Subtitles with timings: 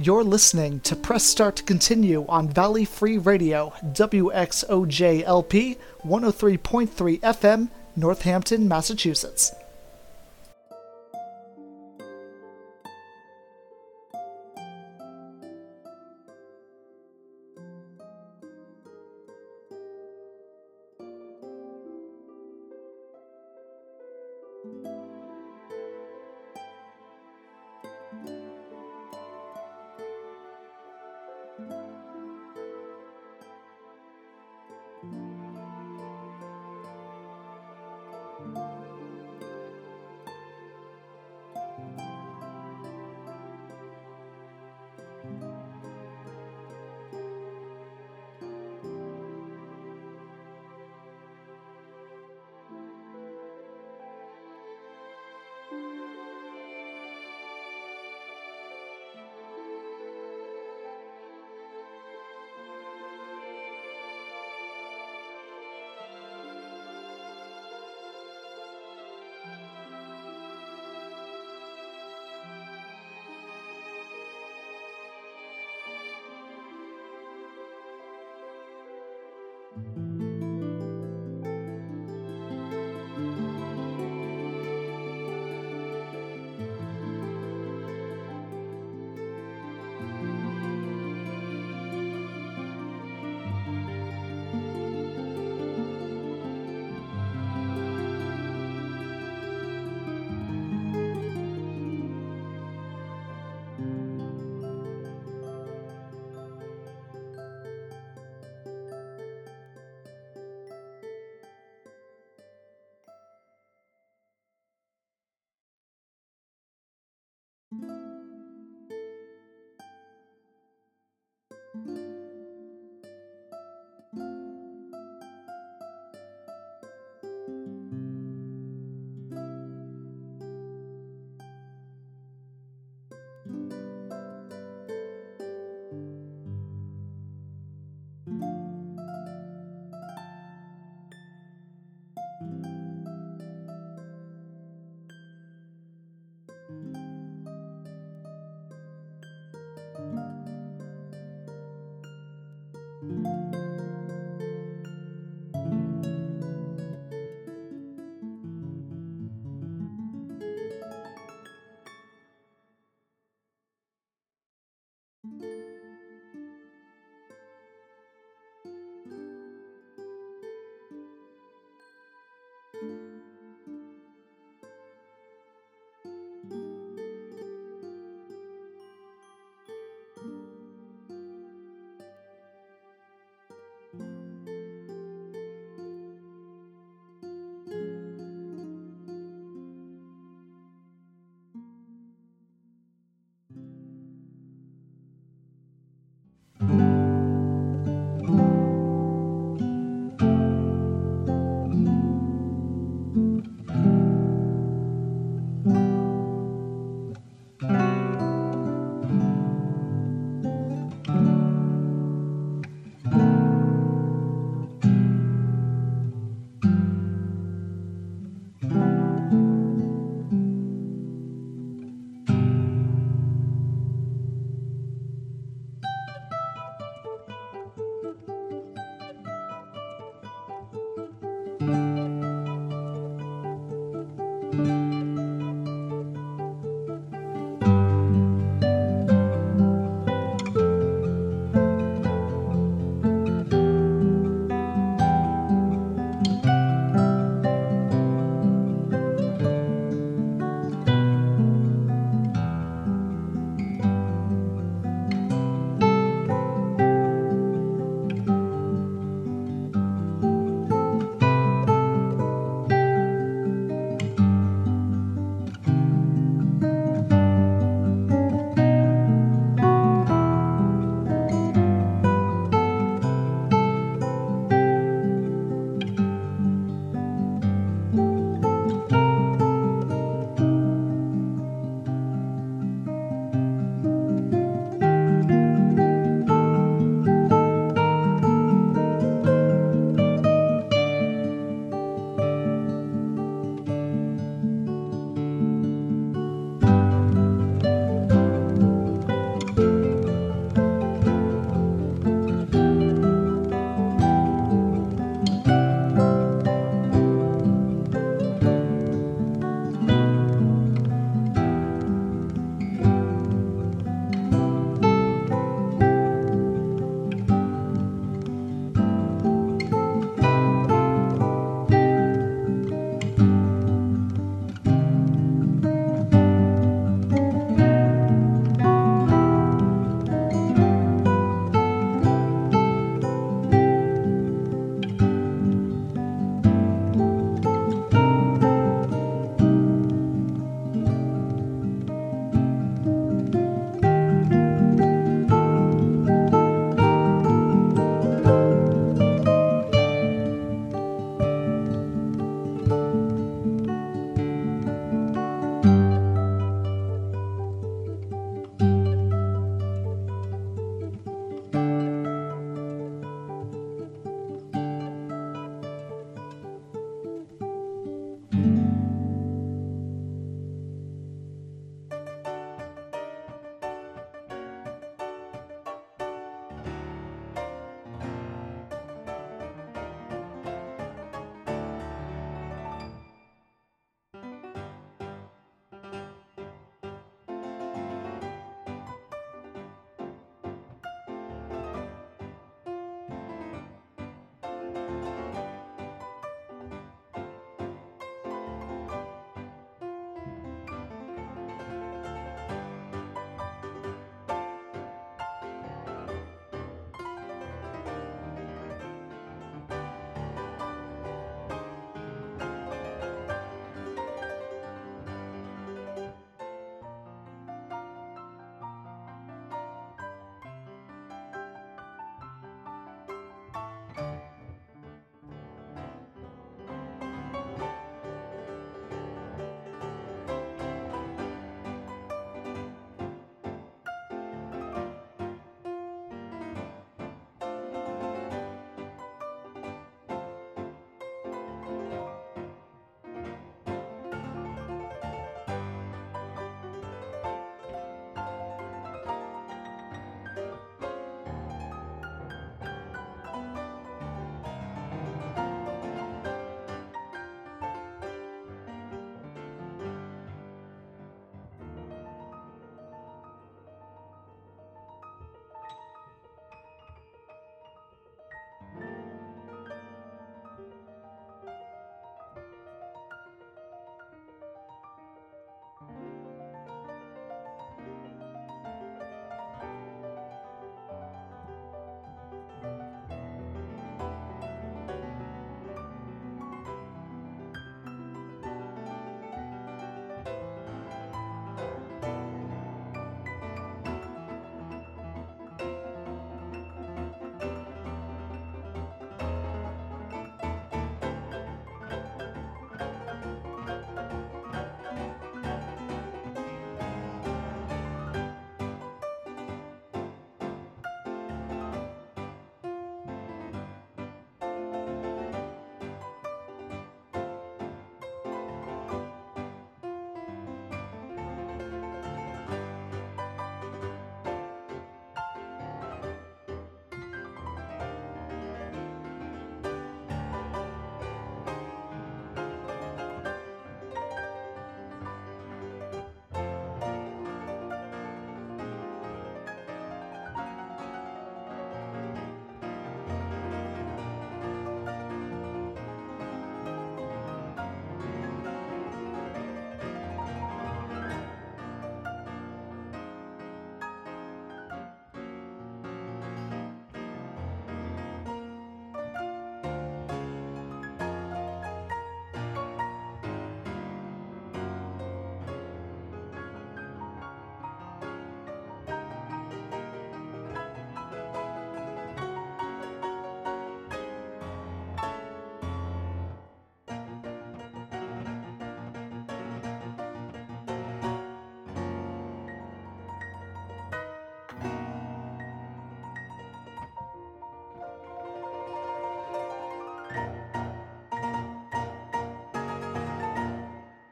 [0.00, 8.68] You're listening to Press Start to Continue on Valley Free Radio, WXOJLP 103.3 FM, Northampton,
[8.68, 9.52] Massachusetts.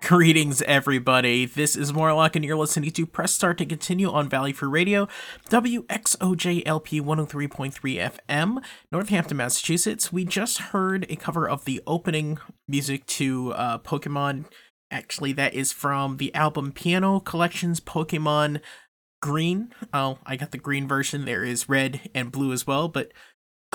[0.07, 1.47] Greetings, everybody.
[1.47, 5.09] This is Morlock, and you're listening to Press Start to continue on Valley Free Radio,
[5.51, 10.13] WXOJLP 103.3 FM, Northampton, Massachusetts.
[10.13, 14.45] We just heard a cover of the opening music to uh, Pokemon.
[14.93, 18.61] Actually, that is from the album Piano Collections Pokemon
[19.21, 19.75] Green.
[19.93, 21.25] Oh, I got the green version.
[21.25, 23.11] There is red and blue as well, but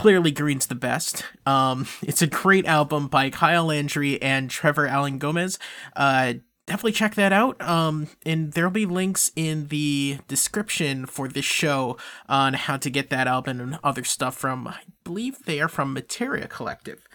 [0.01, 1.23] clearly green's the best.
[1.45, 5.59] Um it's a great album by kyle landry and trevor alan gomes.
[5.95, 6.33] Uh
[6.65, 7.61] definitely check that out.
[7.61, 13.11] Um and there'll be links in the description for this show on how to get
[13.11, 17.07] that album and other stuff from i believe they are from materia collective.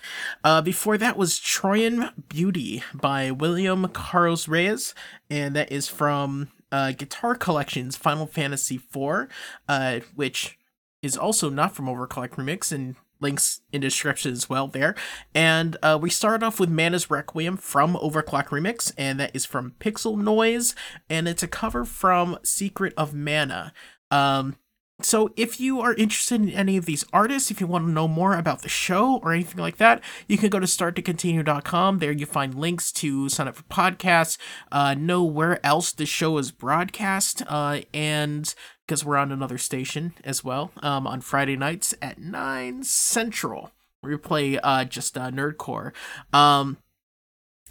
[0.45, 4.95] Uh before that was troian beauty by william carlos reyes
[5.28, 9.28] and that is from uh guitar collections final fantasy 4
[9.69, 10.57] uh which
[11.03, 14.95] is also not from Overclock Remix and links in description as well there.
[15.35, 19.75] And uh, we start off with Mana's Requiem from Overclock Remix, and that is from
[19.81, 20.75] Pixel Noise,
[21.09, 23.73] and it's a cover from Secret of Mana.
[24.11, 24.57] Um,
[25.03, 28.09] so if you are interested in any of these artists, if you want to know
[28.09, 31.99] more about the show or anything like that, you can go to starttocontinue.com.
[31.99, 34.38] There you find links to sign up for podcasts,
[34.73, 38.55] uh, know where else the show is broadcast, uh, and
[38.87, 43.73] because we're on another station as well um, on Friday nights at 9 Central.
[44.02, 45.93] We play uh, just uh, Nerdcore.
[46.33, 46.78] Um,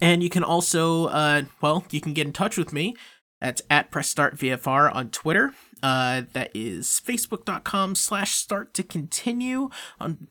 [0.01, 2.95] and you can also, uh, well, you can get in touch with me.
[3.39, 5.53] That's at Press Start VFR on Twitter.
[5.81, 9.69] Uh, that is facebook.com slash start to continue
[9.99, 10.27] on,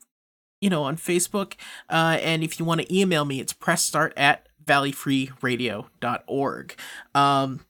[0.61, 1.55] you know, on Facebook.
[1.89, 6.75] Uh, and if you want to email me, it's press start at valleyfreeradio.org.
[7.15, 7.61] Um,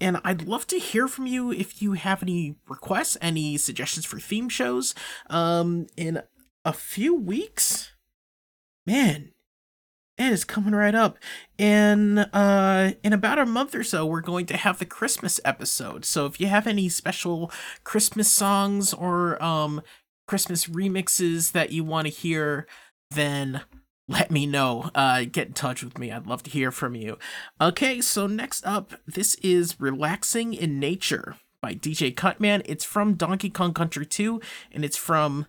[0.00, 4.18] and I'd love to hear from you if you have any requests, any suggestions for
[4.18, 4.94] theme shows.
[5.28, 6.22] Um, in
[6.64, 7.92] a few weeks,
[8.86, 9.32] man,
[10.16, 11.18] it is coming right up.
[11.56, 16.04] In uh, in about a month or so, we're going to have the Christmas episode.
[16.04, 17.52] So if you have any special
[17.84, 19.82] Christmas songs or um
[20.26, 22.66] Christmas remixes that you want to hear,
[23.10, 23.62] then
[24.08, 24.90] let me know.
[24.94, 26.10] Uh, get in touch with me.
[26.10, 27.18] I'd love to hear from you.
[27.60, 32.62] Okay, so next up, this is Relaxing in Nature by DJ Cutman.
[32.64, 34.40] It's from Donkey Kong Country 2,
[34.72, 35.46] and it's from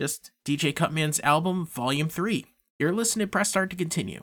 [0.00, 2.44] just DJ Cutman's album, Volume 3.
[2.78, 4.22] You're listening to Press Start to continue.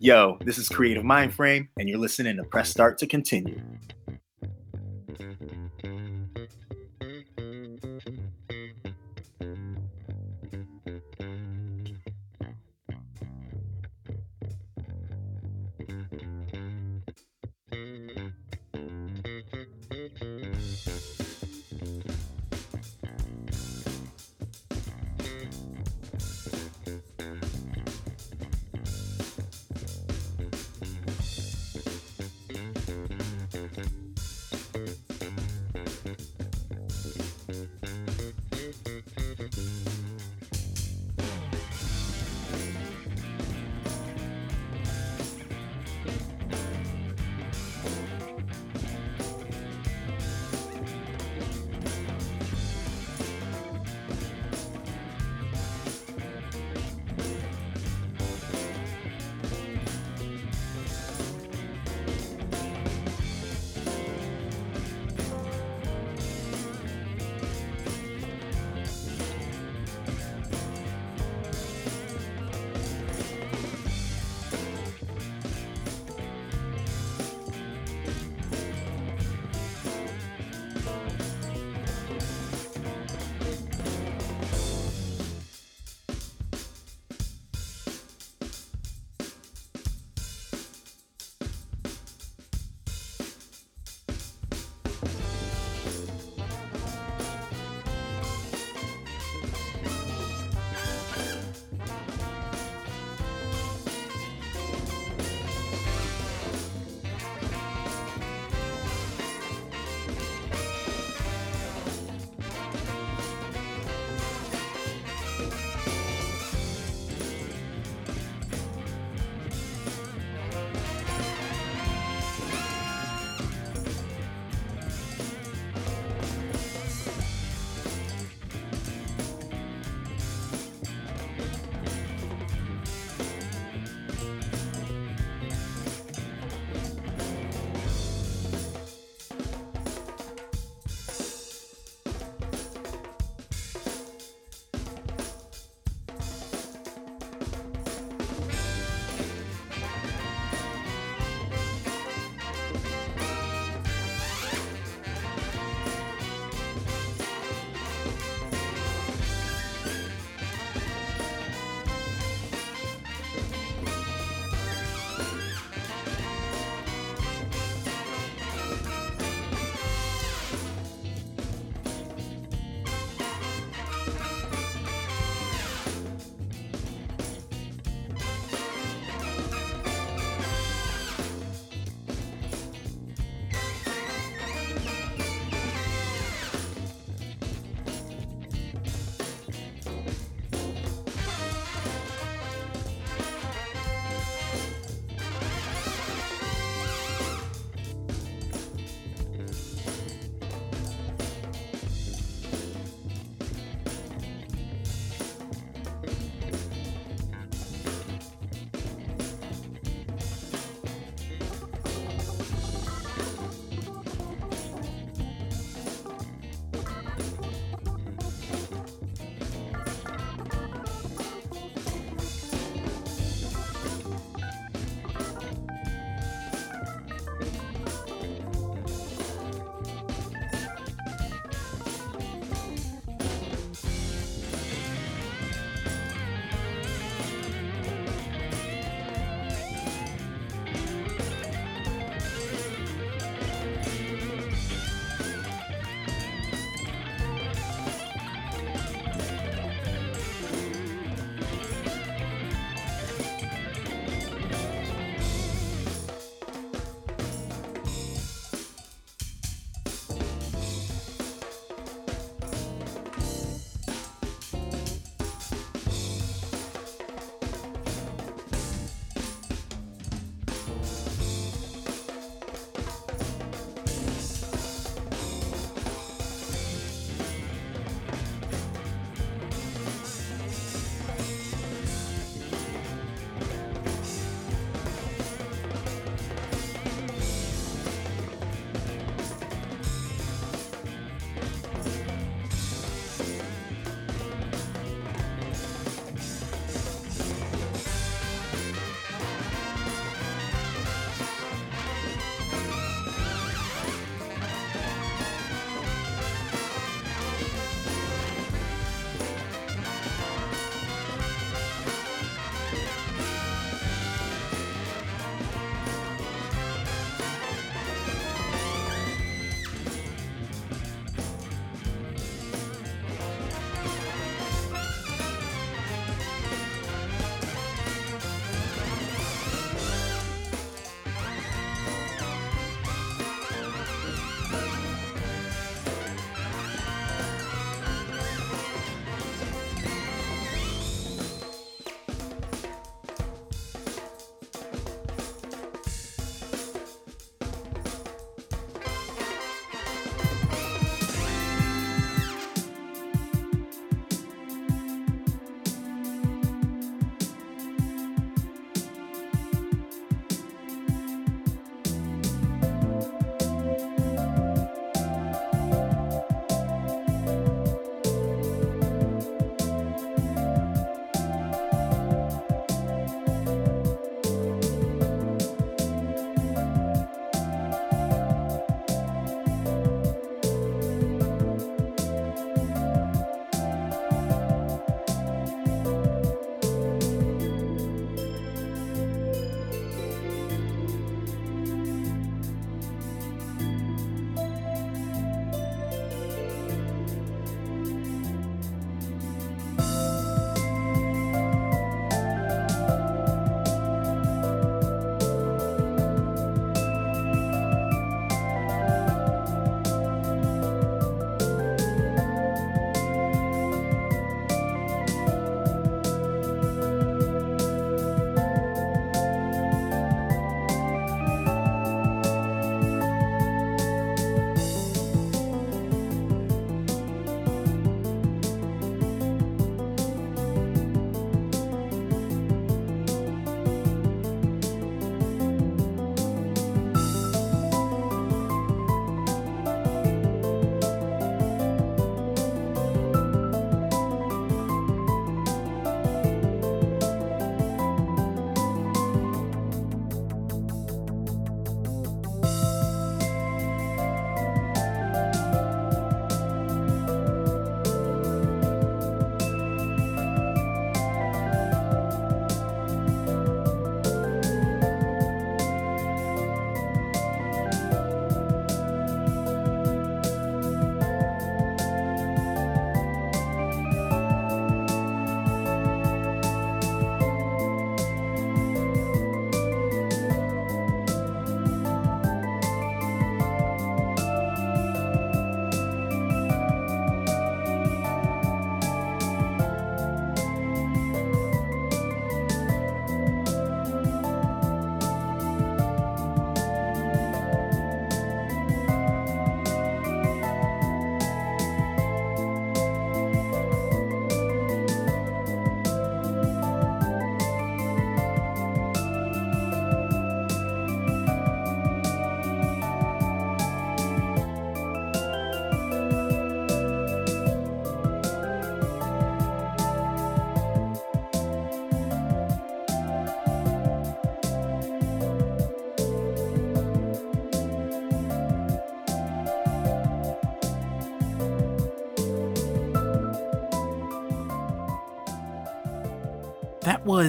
[0.00, 3.60] Yo, this is Creative Mindframe, and you're listening to Press Start to Continue.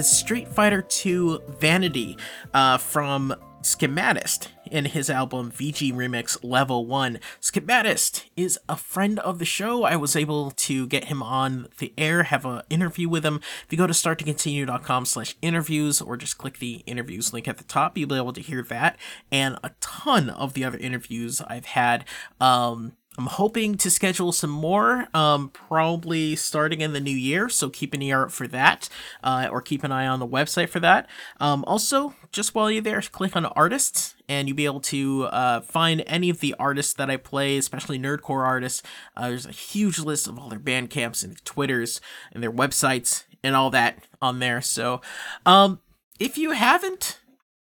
[0.00, 2.16] Was Street Fighter 2 Vanity
[2.54, 7.18] uh, from Schematist in his album VG Remix Level 1.
[7.38, 9.84] Schematist is a friend of the show.
[9.84, 13.42] I was able to get him on the air, have an interview with him.
[13.66, 17.64] If you go to starttocontinue.com slash interviews or just click the interviews link at the
[17.64, 18.96] top, you'll be able to hear that
[19.30, 22.06] and a ton of the other interviews I've had.
[22.40, 27.50] Um, I'm hoping to schedule some more, um, probably starting in the new year.
[27.50, 28.88] So keep an ear out for that,
[29.22, 31.06] uh, or keep an eye on the website for that.
[31.38, 35.60] Um, also, just while you're there, click on artists, and you'll be able to uh,
[35.60, 38.82] find any of the artists that I play, especially nerdcore artists.
[39.14, 42.00] Uh, there's a huge list of all their band camps and Twitters
[42.32, 44.62] and their websites and all that on there.
[44.62, 45.02] So,
[45.44, 45.80] um,
[46.18, 47.20] if you haven't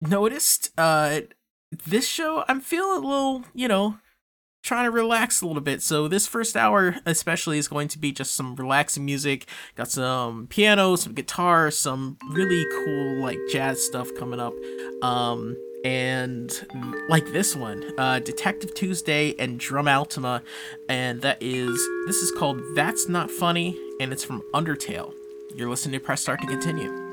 [0.02, 1.22] noticed, uh,
[1.86, 3.98] this show, I'm feeling a little, you know,
[4.68, 5.82] trying to relax a little bit.
[5.82, 9.48] So this first hour especially is going to be just some relaxing music.
[9.76, 14.54] Got some piano, some guitar, some really cool like jazz stuff coming up.
[15.02, 16.52] Um and
[17.08, 20.44] like this one, uh Detective Tuesday and Drum Ultima
[20.90, 25.14] and that is this is called That's Not Funny and it's from Undertale.
[25.56, 27.07] You're listening to Press Start to continue.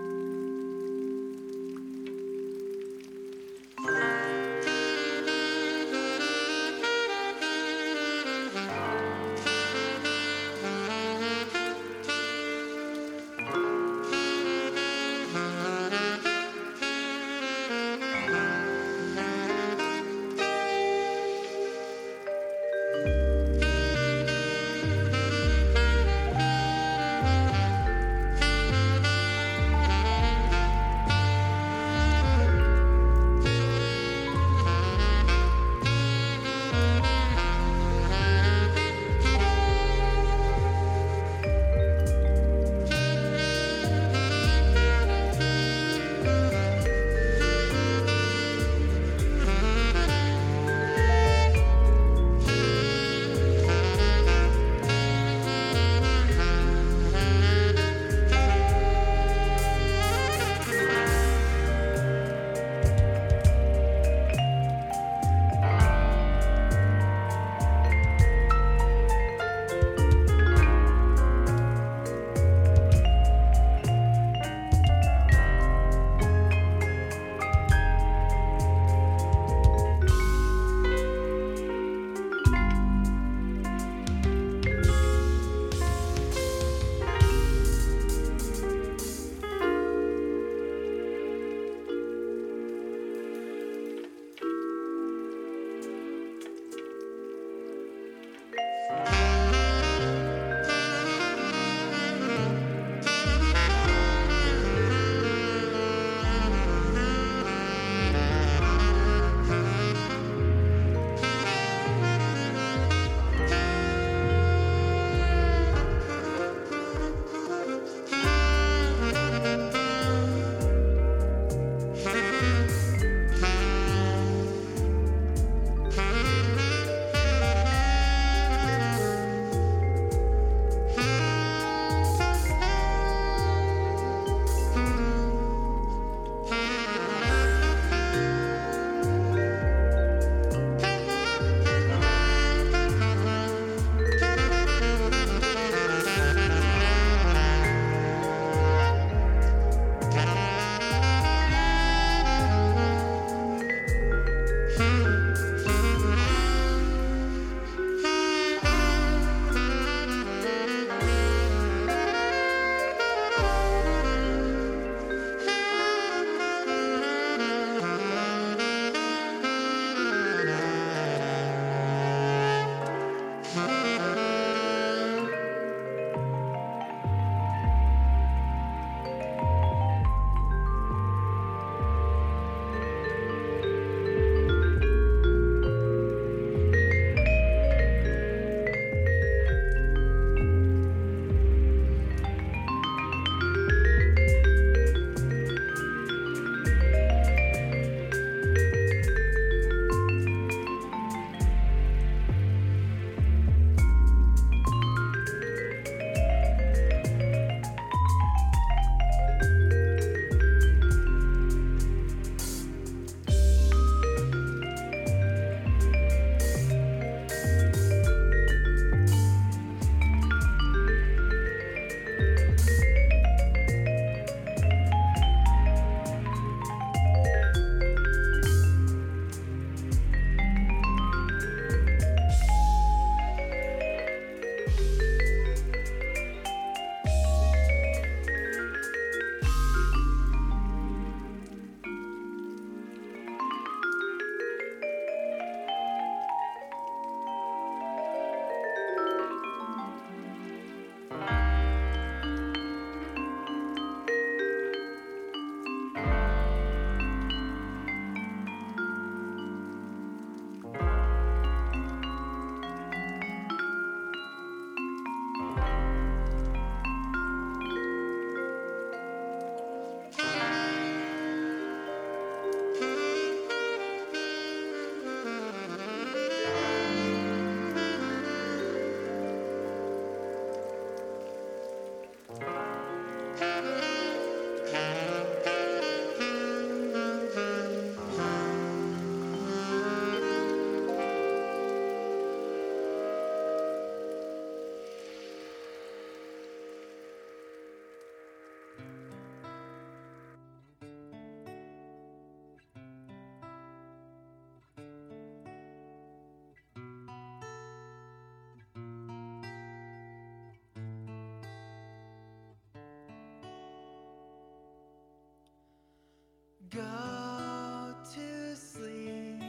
[316.75, 319.41] Go to sleep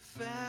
[0.00, 0.45] fast.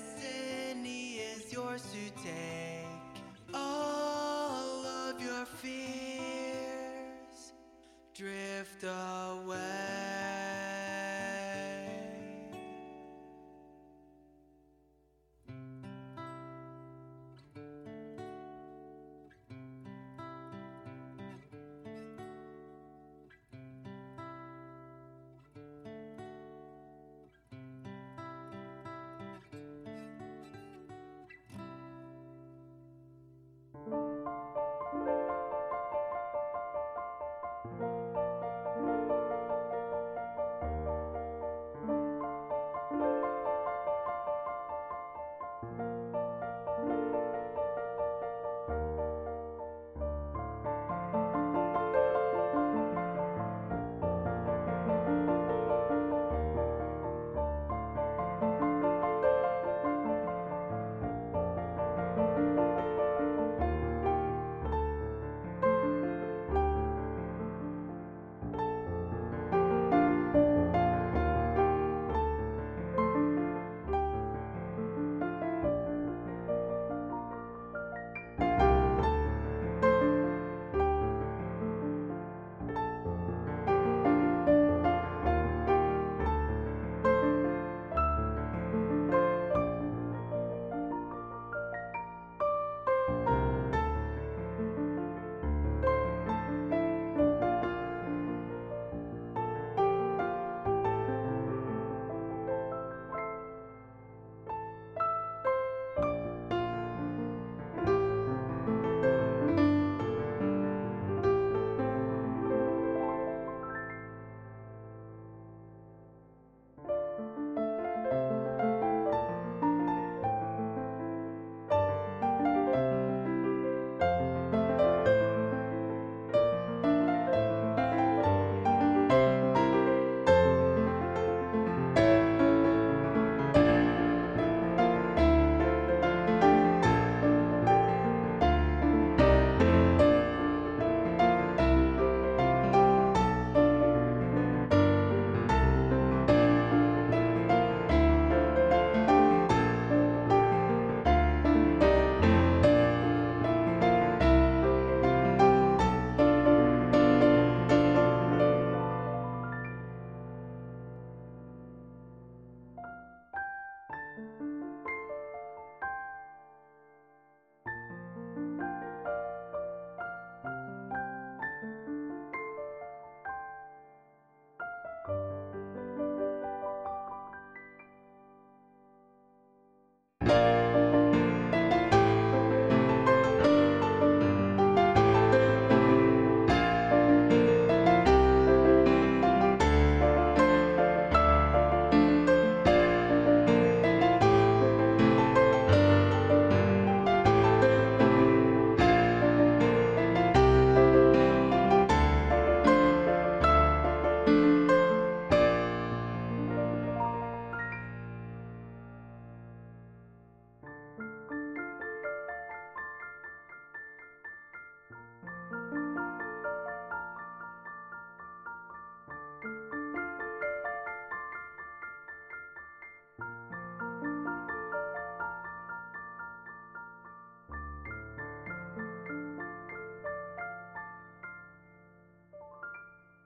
[0.00, 2.86] destiny is yours to take.
[3.54, 5.72] All of your fears
[8.14, 9.89] drift away.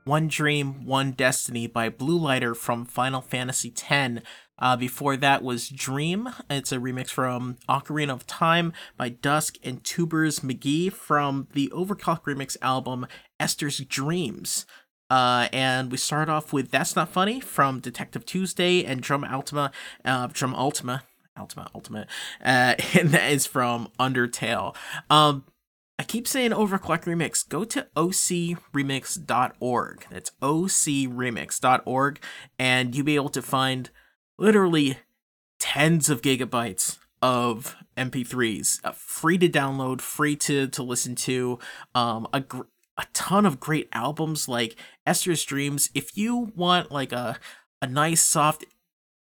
[0.05, 4.22] One Dream, One Destiny by Blue Lighter from Final Fantasy X.
[4.59, 6.28] Uh, before that was Dream.
[6.48, 12.22] It's a remix from Ocarina of Time by Dusk and Tuberz McGee from the Overclock
[12.24, 13.07] remix album
[13.40, 14.66] Esther's Dreams.
[15.11, 19.72] Uh, and we start off with That's Not Funny from Detective Tuesday and Drum Ultima,
[20.05, 21.02] uh, Drum Ultima,
[21.38, 22.09] Ultima, Ultimate,
[22.44, 24.76] uh, and that is from Undertale.
[25.11, 25.44] Um,
[26.05, 27.48] keep saying Overclock Remix.
[27.48, 30.07] Go to ocremix.org.
[30.11, 32.20] That's ocremix.org,
[32.59, 33.90] and you'll be able to find
[34.38, 34.98] literally
[35.59, 41.59] tens of gigabytes of MP3s, uh, free to download, free to to listen to.
[41.94, 42.62] Um, a gr-
[42.96, 44.76] a ton of great albums like
[45.07, 45.90] Esther's Dreams.
[45.94, 47.38] If you want like a
[47.80, 48.64] a nice soft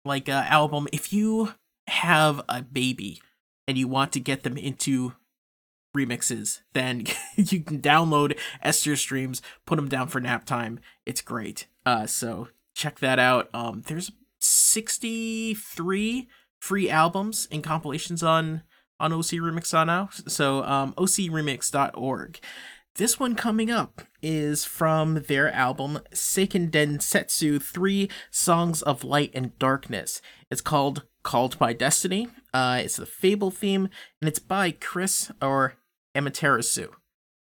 [0.04, 1.54] like uh, album, if you
[1.88, 3.20] have a baby
[3.66, 5.14] and you want to get them into
[5.96, 7.04] remixes, then
[7.36, 10.80] you can download Esther's Dreams, put them down for nap time.
[11.06, 11.66] It's great.
[11.84, 13.48] Uh, so check that out.
[13.52, 16.28] Um, there's 63
[16.58, 18.62] free albums and compilations on
[19.00, 20.08] on OC Remix on now.
[20.10, 22.40] So um, ocremix.org.
[22.96, 29.56] This one coming up is from their album Seiken Densetsu 3 Songs of Light and
[29.60, 30.20] Darkness.
[30.50, 32.28] It's called Called by Destiny.
[32.54, 33.88] Uh, it's the Fable theme,
[34.20, 35.74] and it's by Chris or
[36.16, 36.90] Amaterasu.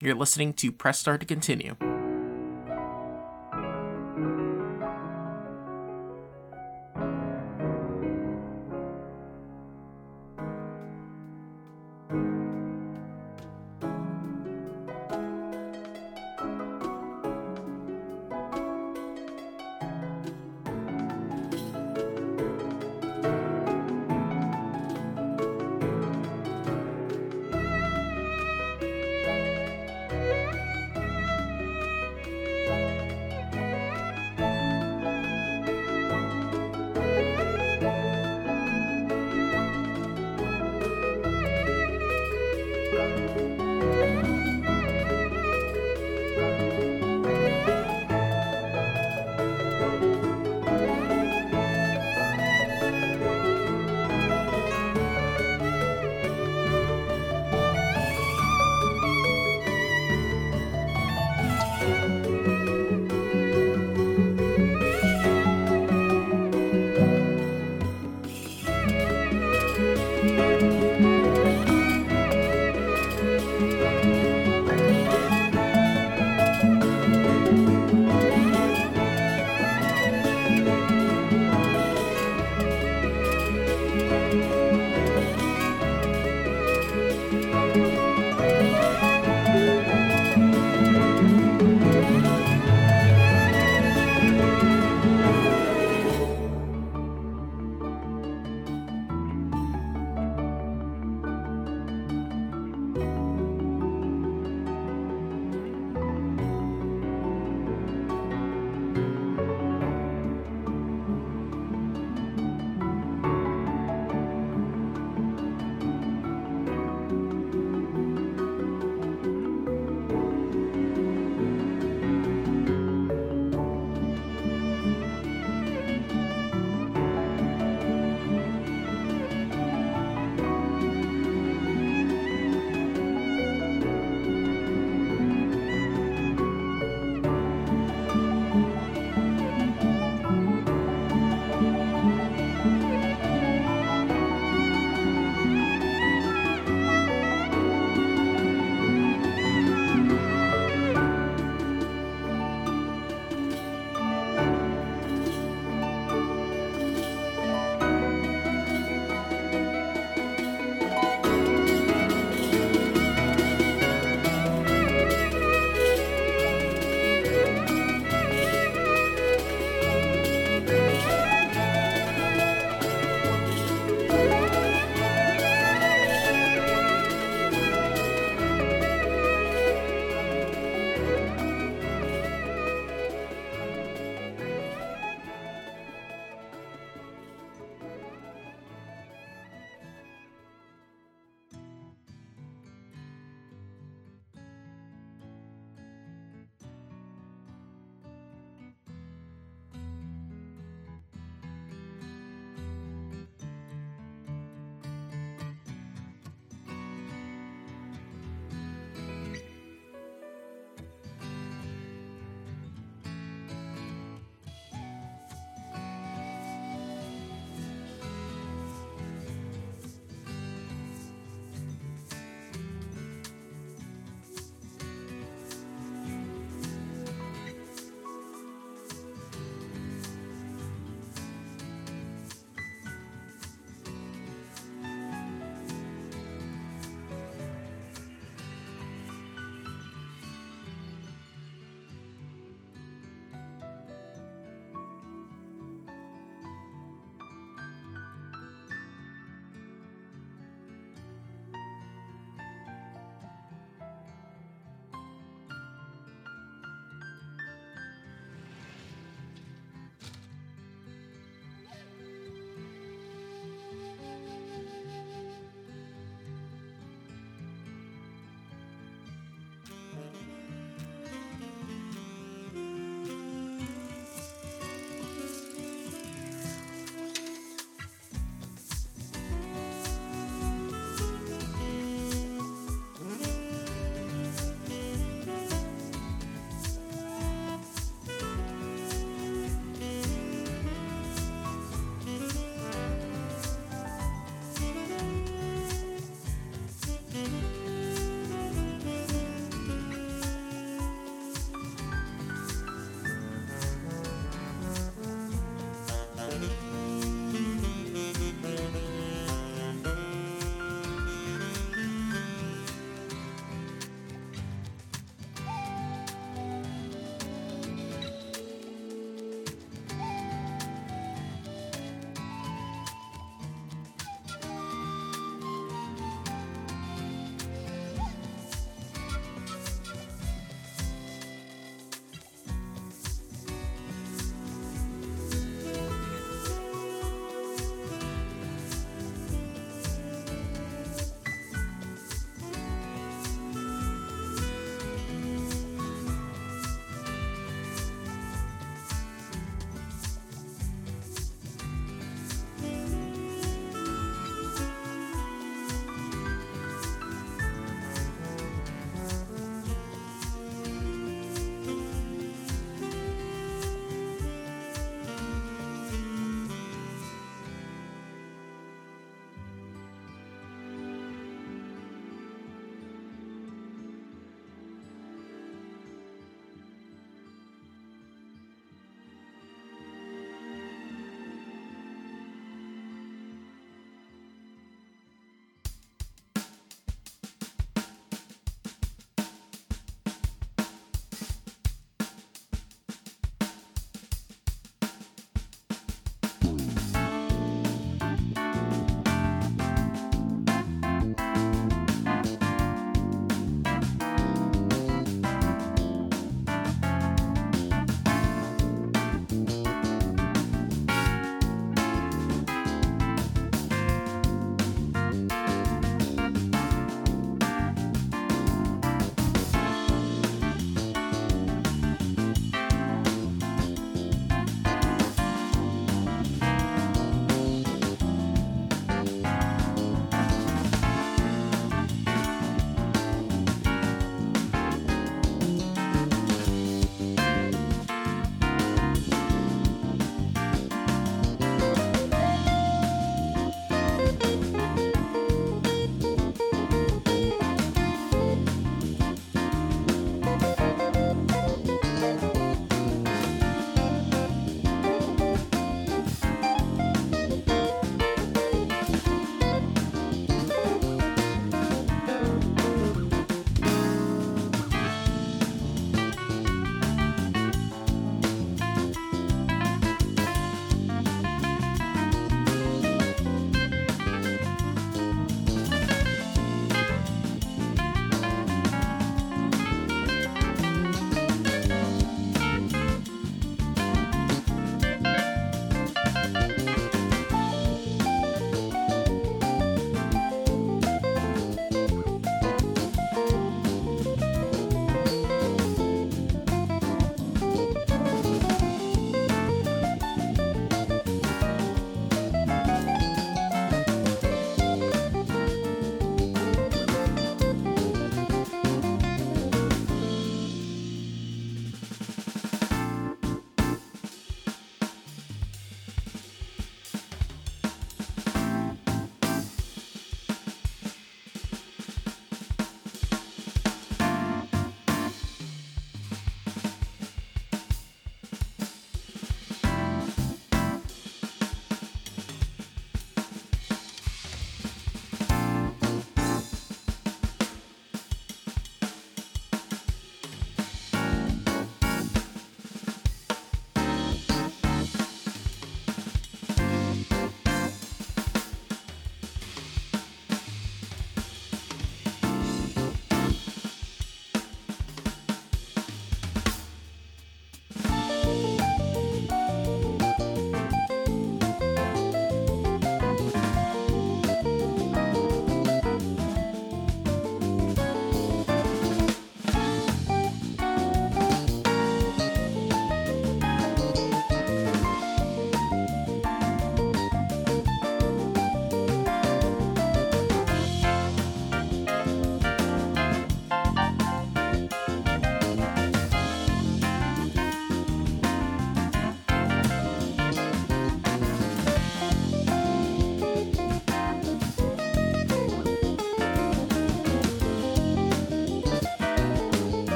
[0.00, 1.76] You're listening to Press Start to Continue.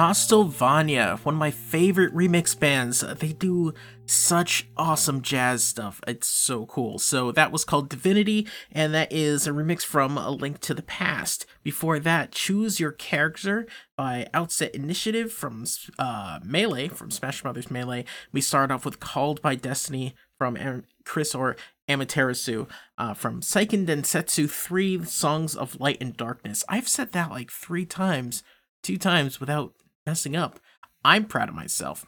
[0.00, 3.00] Nostalvania, one of my favorite remix bands.
[3.00, 3.74] They do
[4.06, 6.00] such awesome jazz stuff.
[6.08, 6.98] It's so cool.
[6.98, 10.80] So that was called Divinity, and that is a remix from A Link to the
[10.80, 11.44] Past.
[11.62, 15.66] Before that, Choose Your Character by Outset Initiative from
[15.98, 18.06] uh, Melee, from Smash Brothers Melee.
[18.32, 21.56] We start off with Called by Destiny from Chris or
[21.90, 26.64] Amaterasu uh, from Seiken Densetsu 3 Songs of Light and Darkness.
[26.70, 28.42] I've said that like three times
[28.82, 29.74] two times without
[30.06, 30.60] messing up.
[31.02, 32.04] I'm proud of myself.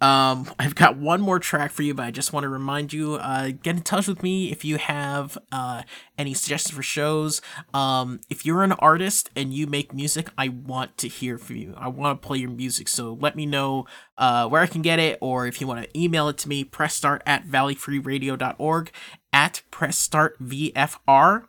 [0.00, 3.14] Um, I've got one more track for you, but I just want to remind you,
[3.14, 5.82] uh, get in touch with me if you have uh,
[6.18, 7.40] any suggestions for shows.
[7.72, 11.74] Um, if you're an artist and you make music, I want to hear from you.
[11.76, 13.86] I want to play your music, so let me know
[14.18, 16.64] uh, where I can get it, or if you want to email it to me,
[16.64, 18.90] pressstart at valleyfreeradio.org,
[19.32, 21.44] at pressstartvfr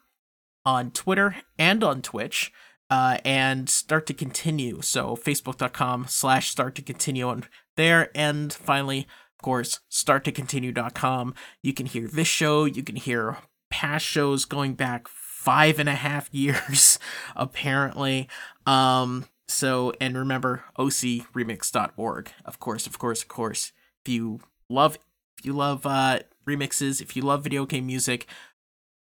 [0.66, 2.52] on Twitter and on Twitch
[2.94, 4.80] uh, and start to continue.
[4.82, 8.12] So facebook.com slash start to continue on there.
[8.14, 11.34] And finally, of course, start to continue.com.
[11.64, 12.66] You can hear this show.
[12.66, 13.40] You can hear
[13.72, 17.00] past shows going back five and a half years,
[17.36, 18.30] apparently.
[18.68, 22.30] Um, so, and remember ocremix.org.
[22.46, 23.72] Of course, of course, of course.
[24.06, 24.40] If you
[24.70, 25.00] love,
[25.40, 28.28] if you love, uh, remixes, if you love video game music,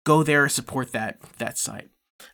[0.03, 1.91] go there, support that, that site.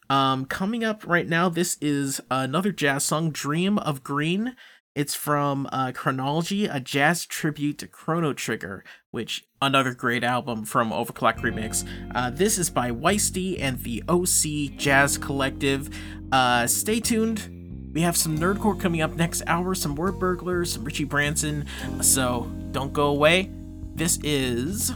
[0.09, 4.55] Um, coming up right now, this is another jazz song, Dream of Green.
[4.95, 10.91] It's from uh, Chronology, a jazz tribute to Chrono Trigger, which another great album from
[10.91, 11.87] Overclock Remix.
[12.13, 15.89] Uh, this is by Wiesty and the OC Jazz Collective.
[16.31, 17.91] Uh, stay tuned.
[17.93, 21.65] We have some nerdcore coming up next hour, some Wordburglars, some Richie Branson.
[22.01, 23.51] So don't go away.
[23.95, 24.91] This is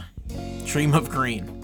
[0.66, 1.63] Dream of Green.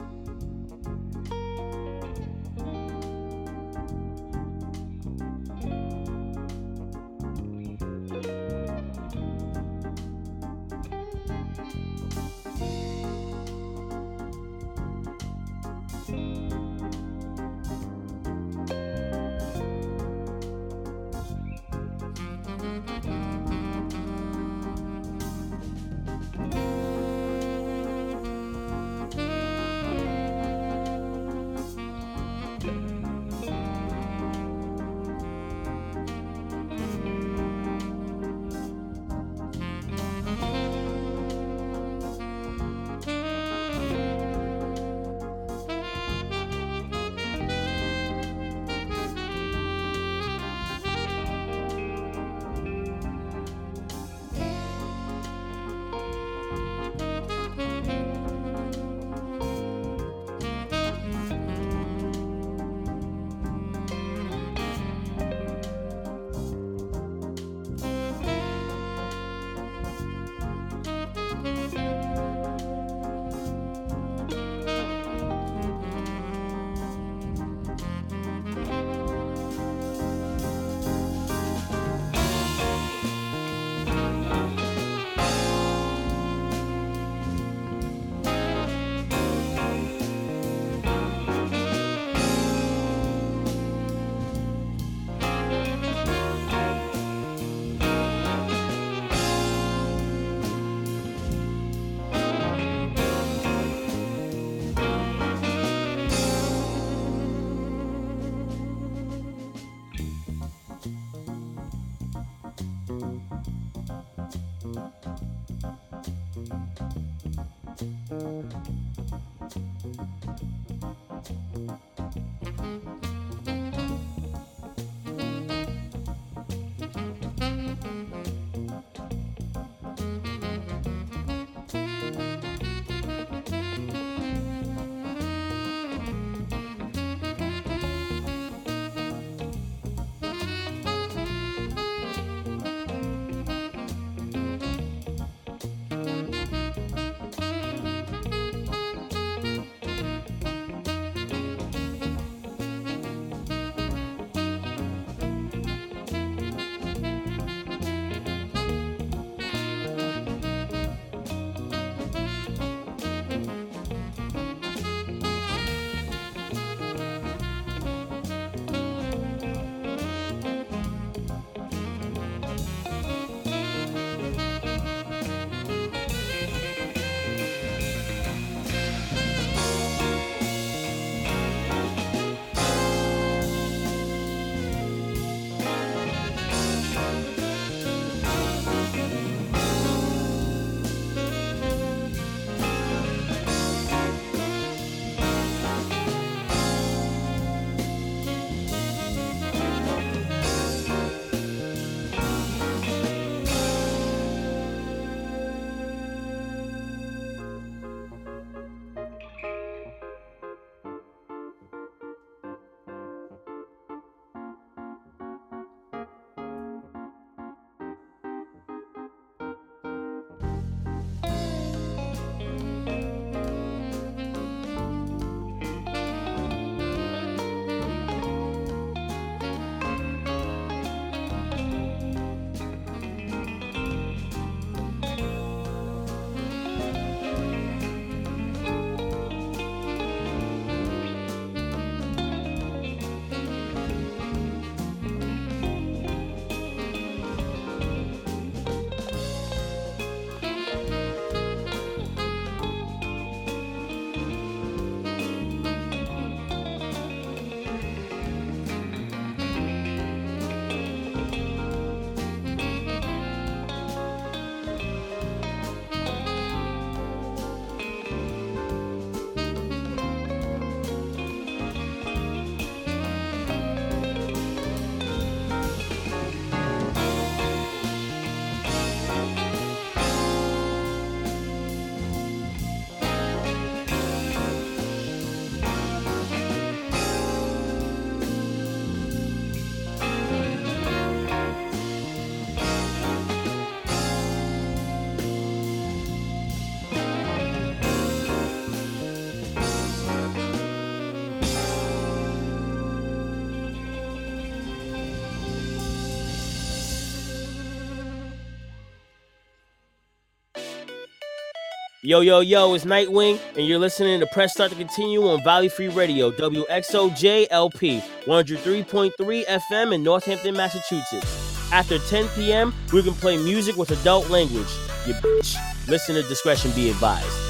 [312.10, 315.68] Yo, yo, yo, it's Nightwing, and you're listening to Press Start to Continue on Valley
[315.68, 321.70] Free Radio, WXOJLP, 103.3 FM in Northampton, Massachusetts.
[321.70, 324.66] After 10 p.m., we can play music with adult language.
[325.06, 325.54] You bitch.
[325.86, 327.49] Listener discretion be advised.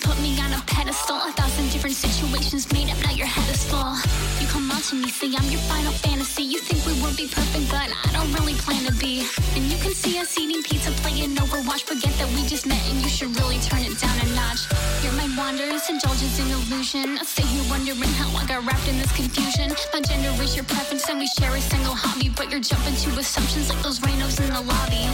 [0.00, 1.16] Put me on a pedestal.
[1.16, 3.92] A thousand different situations made up, now your head is full.
[4.40, 6.42] You come on to me, say I'm your final fantasy.
[6.42, 9.26] You think we would be perfect, but I don't really plan to be.
[9.54, 11.82] And you can see us eating pizza, playing Overwatch.
[11.84, 14.64] Forget that we just met, and you should really turn it down a notch.
[15.04, 17.18] Your mind wanders, indulges in illusion.
[17.18, 19.74] I sit here wondering how I got wrapped in this confusion.
[19.92, 22.30] My gender is your preference, and we share a single hobby.
[22.30, 25.11] But you're jumping to assumptions like those rhinos in the lobby.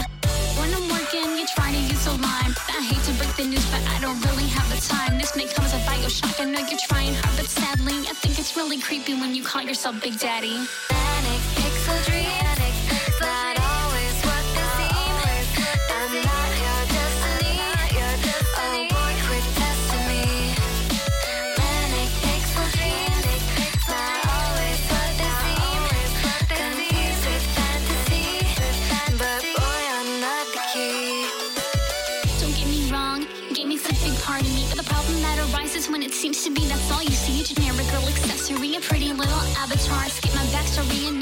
[5.09, 5.19] Time.
[5.19, 6.41] This may come as a Bioshock.
[6.41, 9.63] I know you're trying hard, but sadly, I think it's really creepy when you call
[9.63, 10.57] yourself Big Daddy.
[10.91, 12.48] Manic pixel dream.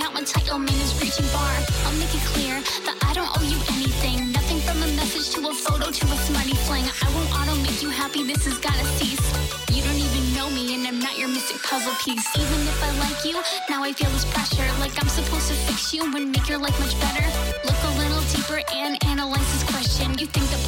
[0.07, 1.55] Now my title man is reaching bar.
[1.85, 2.55] I'll make it clear
[2.87, 4.31] that I don't owe you anything.
[4.33, 6.85] Nothing from a message to a photo to a smutty fling.
[7.03, 9.27] I won't auto make you happy, this has gotta cease.
[9.75, 12.25] You don't even know me, and I'm not your mystic puzzle piece.
[12.37, 13.37] Even if I like you,
[13.69, 14.67] now I feel this pressure.
[14.79, 17.27] Like I'm supposed to fix you and make your life much better.
[17.67, 20.17] Look a little deeper and analyze this question.
[20.19, 20.66] You think that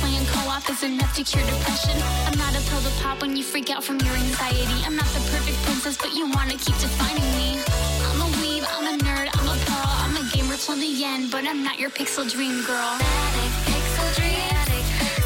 [0.59, 1.97] co-op is enough to cure depression?
[2.27, 4.83] I'm not a pill to pop when you freak out from your anxiety.
[4.85, 7.59] I'm not the perfect princess, but you wanna keep defining me.
[8.09, 11.31] I'm a weeb, I'm a nerd, I'm a pro, I'm a gamer till the end,
[11.31, 12.93] but I'm not your pixel dream girl.
[12.99, 14.39] Manic pixel dream.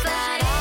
[0.04, 0.51] Not always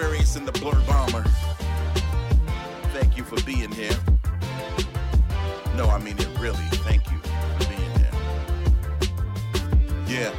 [0.00, 1.22] Experiencing the Blue Bomber.
[2.94, 3.92] Thank you for being here.
[5.76, 6.56] No, I mean it really.
[6.88, 8.10] Thank you for being here.
[10.08, 10.32] Yeah.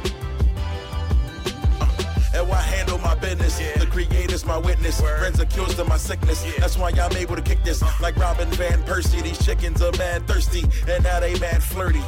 [1.80, 1.88] Uh,
[2.34, 3.56] And why handle my business?
[3.78, 5.00] The creator's my witness.
[5.00, 6.42] Friends are cures to my sickness.
[6.58, 9.22] That's why I'm able to kick this like Robin Van Persie.
[9.22, 12.02] These chickens are mad thirsty, and now they mad flirty.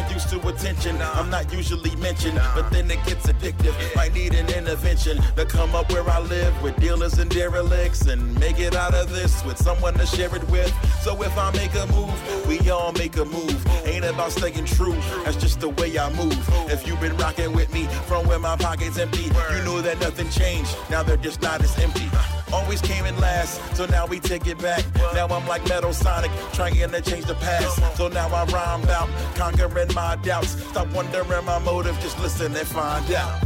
[0.00, 0.96] Not used to attention.
[1.00, 3.74] I'm not usually mentioned, but then it gets addictive.
[3.94, 8.38] Might need an intervention to come up where I live with dealers and derelicts and
[8.38, 10.72] make it out of this with someone to share it with.
[11.02, 13.66] So if I make a move, we all make a move.
[13.86, 14.96] Ain't about staying true.
[15.24, 16.38] That's just the way I move.
[16.70, 20.30] If you've been rocking with me from when my pocket's empty, you know that nothing
[20.30, 20.76] changed.
[20.90, 22.08] Now they're just not as empty.
[22.52, 24.84] Always came in last, so now we take it back.
[25.14, 27.96] Now I'm like Metal Sonic, trying to change the past.
[27.96, 30.60] So now I rhyme out, conquering my doubts.
[30.64, 33.42] Stop wondering my motive, just listen and find out.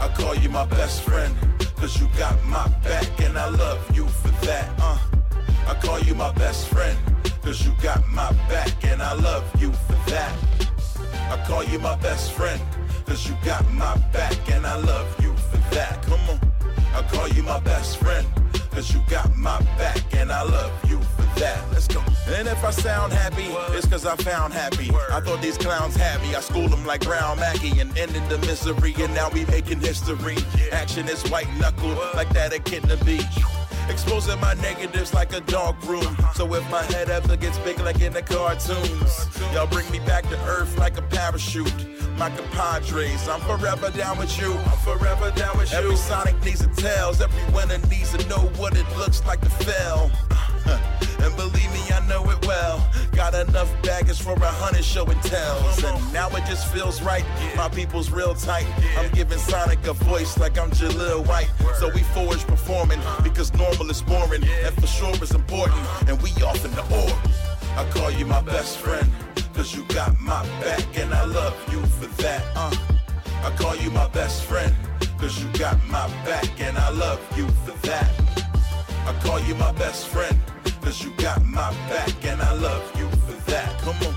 [0.00, 1.34] I call you my best friend,
[1.76, 4.70] cause you got my back, and I love you for that.
[4.78, 4.98] Uh,
[5.66, 6.98] I call you my best friend,
[7.42, 10.34] cause you got my back, and I love you for that.
[11.30, 12.60] I call you my best friend,
[13.04, 16.02] cause you got my back, and I love you for that.
[16.02, 16.55] Come on.
[16.94, 18.26] I call you my best friend,
[18.70, 21.62] cause you got my back, and I love you for that.
[21.72, 22.02] Let's go.
[22.28, 24.90] And if I sound happy, it's cause I found happy.
[25.10, 26.34] I thought these clowns had me.
[26.34, 30.36] I schooled them like Brown Mackie and ended the misery, and now we making history.
[30.72, 33.20] Action is white knuckled, like that a kid to be.
[33.88, 36.16] Exposing my negatives like a dog room.
[36.34, 40.28] So if my head ever gets big like in the cartoons, y'all bring me back
[40.28, 41.72] to earth like a parachute.
[42.18, 44.52] My compadres, I'm forever down with you.
[44.52, 45.78] I'm forever down with you.
[45.78, 49.50] Every Sonic needs a tails, every winner needs to know what it looks like to
[49.50, 50.10] fail.
[51.22, 52.86] and believe me, I know it well.
[53.12, 55.82] Got enough baggage for a hundred show and tells.
[55.82, 57.24] And now it just feels right.
[57.56, 58.66] My people's real tight.
[58.98, 61.50] I'm giving Sonic a voice like I'm Jaleel White.
[61.78, 64.44] So we forge performing because normal is boring.
[64.44, 65.80] And for sure is important.
[66.08, 67.14] And we off in the org.
[67.76, 69.10] I call you my best friend.
[69.54, 72.44] Cause you got my back and I love you for that.
[72.54, 72.76] Uh.
[73.42, 74.74] I call you my best friend.
[75.18, 78.10] Cause you got my back and I love you for that.
[79.06, 80.36] I call you my best friend.
[80.86, 83.76] Cause you got my back and I love you for that.
[83.80, 84.14] Come on.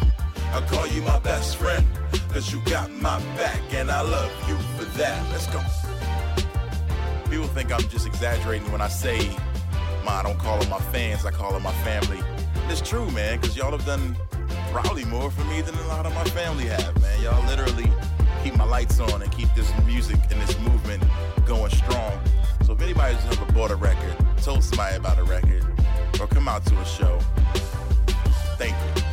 [0.53, 1.83] I call you my best friend.
[2.31, 5.19] Cause you got my back and I love you for that.
[5.31, 5.59] Let's go.
[7.27, 9.35] People think I'm just exaggerating when I say,
[10.05, 12.19] Ma, I don't call them my fans, I call them my family.
[12.67, 14.15] It's true, man, because y'all have done
[14.71, 17.19] probably more for me than a lot of my family have, man.
[17.23, 17.91] Y'all literally
[18.43, 21.01] keep my lights on and keep this music and this movement
[21.47, 22.13] going strong.
[22.63, 25.65] So if anybody's ever bought a record, told somebody about a record,
[26.19, 27.19] or come out to a show,
[28.57, 29.03] thank you.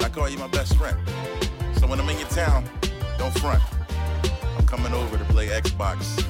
[0.00, 0.96] I call you my best friend.
[1.78, 2.64] So when I'm in your town,
[3.18, 3.62] don't front.
[4.58, 6.24] I'm coming over to play Xbox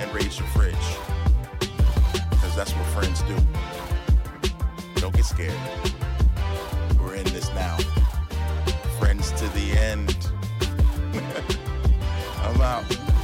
[0.00, 0.74] and raise your fridge.
[2.30, 3.36] Because that's what friends do.
[4.96, 5.54] Don't get scared.
[6.98, 7.76] We're in this now.
[8.98, 10.16] Friends to the end.
[12.42, 13.15] I'm out.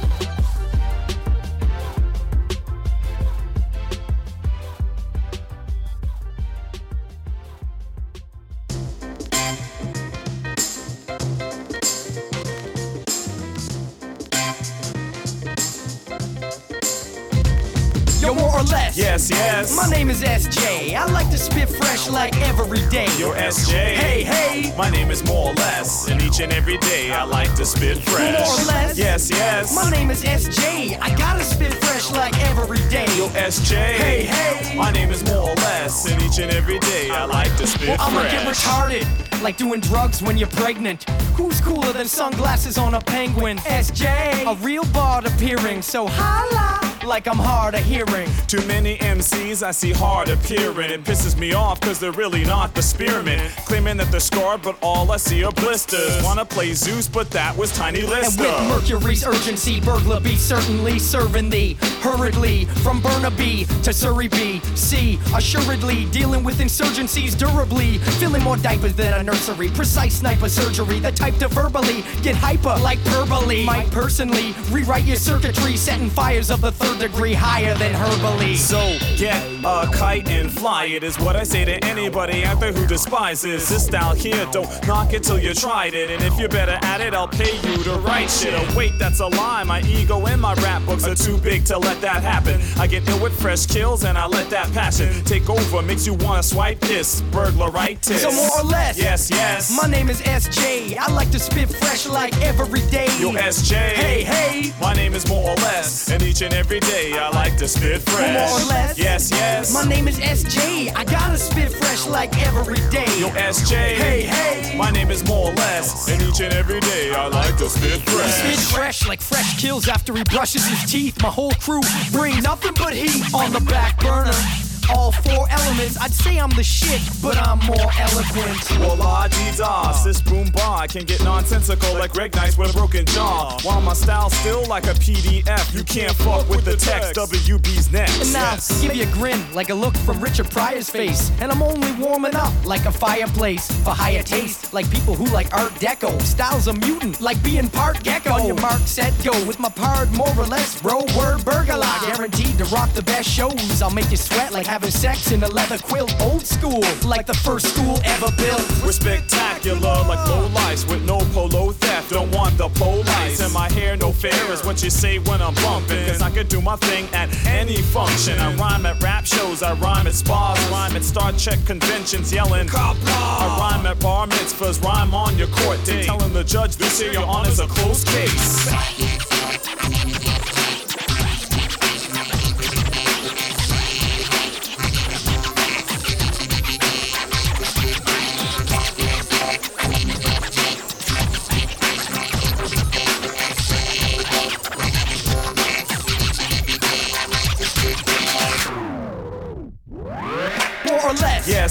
[18.73, 18.97] Less.
[18.97, 19.75] Yes, yes.
[19.77, 20.95] My name is SJ.
[20.95, 23.07] I like to spit fresh like every day.
[23.17, 23.73] You're SJ.
[23.73, 24.73] Hey, hey.
[24.77, 27.97] My name is more or less, and each and every day I like to spit
[27.99, 28.33] fresh.
[28.33, 28.97] More or less.
[28.97, 29.75] Yes, yes.
[29.75, 30.97] My name is SJ.
[30.99, 33.05] I gotta spit fresh like every day.
[33.17, 33.75] Yo, SJ.
[33.75, 34.75] Hey, hey.
[34.77, 37.89] My name is more or less, and each and every day I like to spit
[37.89, 38.31] Well, I'ma fresh.
[38.31, 41.03] get retarded, like doing drugs when you're pregnant.
[41.37, 43.57] Who's cooler than sunglasses on a penguin?
[43.59, 44.05] SJ,
[44.51, 48.29] a real bard appearing, so holla, like I'm hard of hearing.
[48.47, 50.91] Too many MCs I see hard appearing.
[50.91, 53.39] It pisses me off because they're really not the spearmen.
[53.65, 56.23] Claiming that they're scarred, but all I see are blisters.
[56.23, 61.49] Wanna play Zeus, but that was Tiny And with Mercury's urgency, burglar be certainly serving
[61.49, 64.59] thee hurriedly from Burnaby to Surrey B.
[64.75, 65.19] C.
[65.35, 69.69] Assuredly dealing with insurgencies durably, filling more diapers than a nursery.
[69.69, 73.65] Precise sniper surgery, the type to verbally get hyper like verbally.
[73.65, 78.59] Might personally rewrite your circuitry, setting fires of the third degree higher than her belief.
[78.59, 82.71] So get a kite and fly it is what I say to anybody out there
[82.73, 84.45] who despises this style here.
[84.51, 87.55] Don't knock it till you tried it, and if you're better at it, I'll pay
[87.69, 88.53] you to write shit.
[88.53, 89.63] Oh wait, that's a lie.
[89.63, 92.61] My ego and my rap books are too big to let that happen.
[92.77, 95.81] I get ill with fresh kills and I let that passion take over.
[95.81, 98.21] Makes you wanna swipe this burglaritis.
[98.21, 98.97] So more or less.
[98.97, 99.75] Yes, yes.
[99.81, 100.97] My name is SJ.
[100.97, 103.07] I like to spit fresh like every day.
[103.19, 103.75] Yo, SJ.
[103.75, 104.73] Hey, hey.
[104.81, 108.01] My name is more or less, and each and every day I like to spit
[108.01, 108.49] fresh.
[108.49, 108.97] More or less.
[108.97, 109.73] Yes, yes.
[109.73, 110.95] My name is SJ.
[110.95, 113.11] I gotta spit fresh like every day.
[113.19, 113.75] Yo, SJ.
[113.95, 114.77] Hey, hey.
[114.77, 118.01] My name is more or less, and each and every day I like to spit
[118.01, 118.33] fresh.
[118.33, 121.21] Spit fresh like fresh kills after he brushes his teeth.
[121.21, 121.81] My whole crew
[122.11, 124.62] bring nothing but heat on the back burner.
[124.89, 128.79] All four elements, I'd say I'm the shit, but I'm more eloquent.
[128.79, 132.69] Well, la dee da, this boom bar I can get nonsensical like Greg Nice with
[132.69, 133.57] a broken jaw.
[133.63, 137.15] While my style's still like a PDF, you can't fuck with the text.
[137.15, 138.21] WB's next.
[138.21, 138.81] And now, Yes.
[138.81, 141.31] give you a grin like a look from Richard Pryor's face.
[141.39, 145.53] And I'm only warming up like a fireplace for higher taste, like people who like
[145.53, 146.21] Art Deco.
[146.21, 148.33] Style's a mutant, like being part gecko.
[148.33, 151.01] On your mark, set, go with my part, more or less, bro.
[151.17, 153.81] Wordburglar, guaranteed to rock the best shows.
[153.81, 156.11] I'll make you sweat like having sex in a leather quilt.
[156.19, 158.65] Old school, like the first school ever built.
[158.83, 162.09] We're spectacular like low lights with no polo theft.
[162.09, 163.39] Don't want the police.
[163.39, 166.03] And my hair no fair is what you say when I'm bumping.
[166.07, 168.39] Cause I can do my thing at any function.
[168.39, 172.67] I rhyme at rap shows, I rhyme at spas, rhyme at Star Trek conventions yelling.
[172.73, 176.05] I rhyme at bar mitzvahs, rhyme on your court date.
[176.05, 178.73] Telling the judge this here your honor's a close case.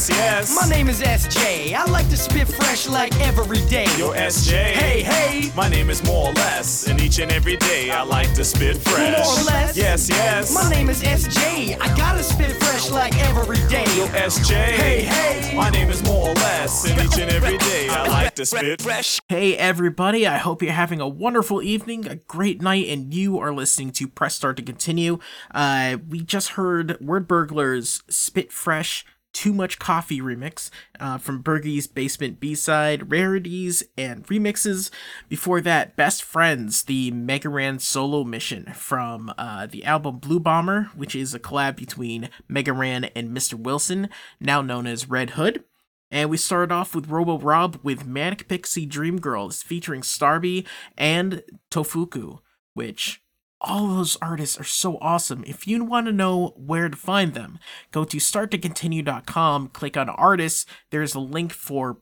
[0.09, 0.61] Yes, Yes, yes.
[0.61, 1.75] My name is SJ.
[1.75, 3.85] I like to spit fresh like every day.
[3.97, 4.51] Yo, SJ.
[4.53, 5.53] Hey, hey.
[5.55, 8.79] My name is more or less, and each and every day I like to spit
[8.79, 9.17] fresh.
[9.17, 9.77] More or less.
[9.77, 10.53] Yes, yes.
[10.53, 11.79] My name is SJ.
[11.81, 13.85] I gotta spit fresh like every day.
[13.97, 14.55] Yo, SJ.
[14.55, 15.57] Hey, hey.
[15.57, 18.83] My name is more or less, and each and every day I like to spit
[18.83, 19.21] fresh.
[19.29, 23.53] Hey everybody, I hope you're having a wonderful evening, a great night, and you are
[23.53, 25.19] listening to Press Start to Continue.
[25.55, 32.41] Uh, we just heard Wordburglars Spit Fresh Too Much Coffee remix uh, from Bergie's Basement
[32.41, 34.91] B-side, Rarities, and Remixes.
[35.29, 40.91] Before that, Best Friends, the Mega Ran solo mission from uh, the album Blue Bomber,
[40.95, 43.55] which is a collab between Mega Ran and Mr.
[43.55, 44.09] Wilson,
[44.41, 45.65] now known as Red Hood.
[46.11, 50.67] And we started off with Robo Rob with Manic Pixie Dream Girls featuring Starby
[50.99, 52.41] and Tofuku,
[52.75, 53.22] which
[53.63, 55.45] all those artists are so awesome.
[55.47, 57.59] If you want to know where to find them,
[57.91, 60.67] go to starttocontinue.com, click on artists.
[60.91, 61.99] There's a link for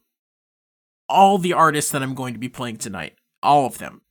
[1.08, 3.16] all the artists that I'm going to be playing tonight.
[3.42, 4.02] All of them.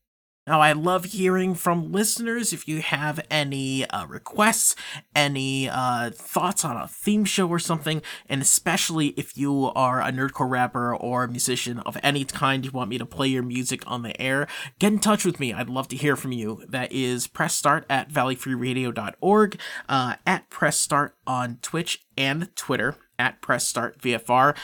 [0.49, 2.53] Now, I love hearing from listeners.
[2.53, 4.75] If you have any uh, requests,
[5.15, 10.11] any uh, thoughts on a theme show or something, and especially if you are a
[10.11, 13.83] nerdcore rapper or a musician of any kind, you want me to play your music
[13.85, 14.47] on the air,
[14.79, 15.53] get in touch with me.
[15.53, 16.63] I'd love to hear from you.
[16.67, 23.39] That is press start at valleyfreeradio.org, uh, at press start on Twitch and Twitter, at
[23.39, 24.55] press start VFR,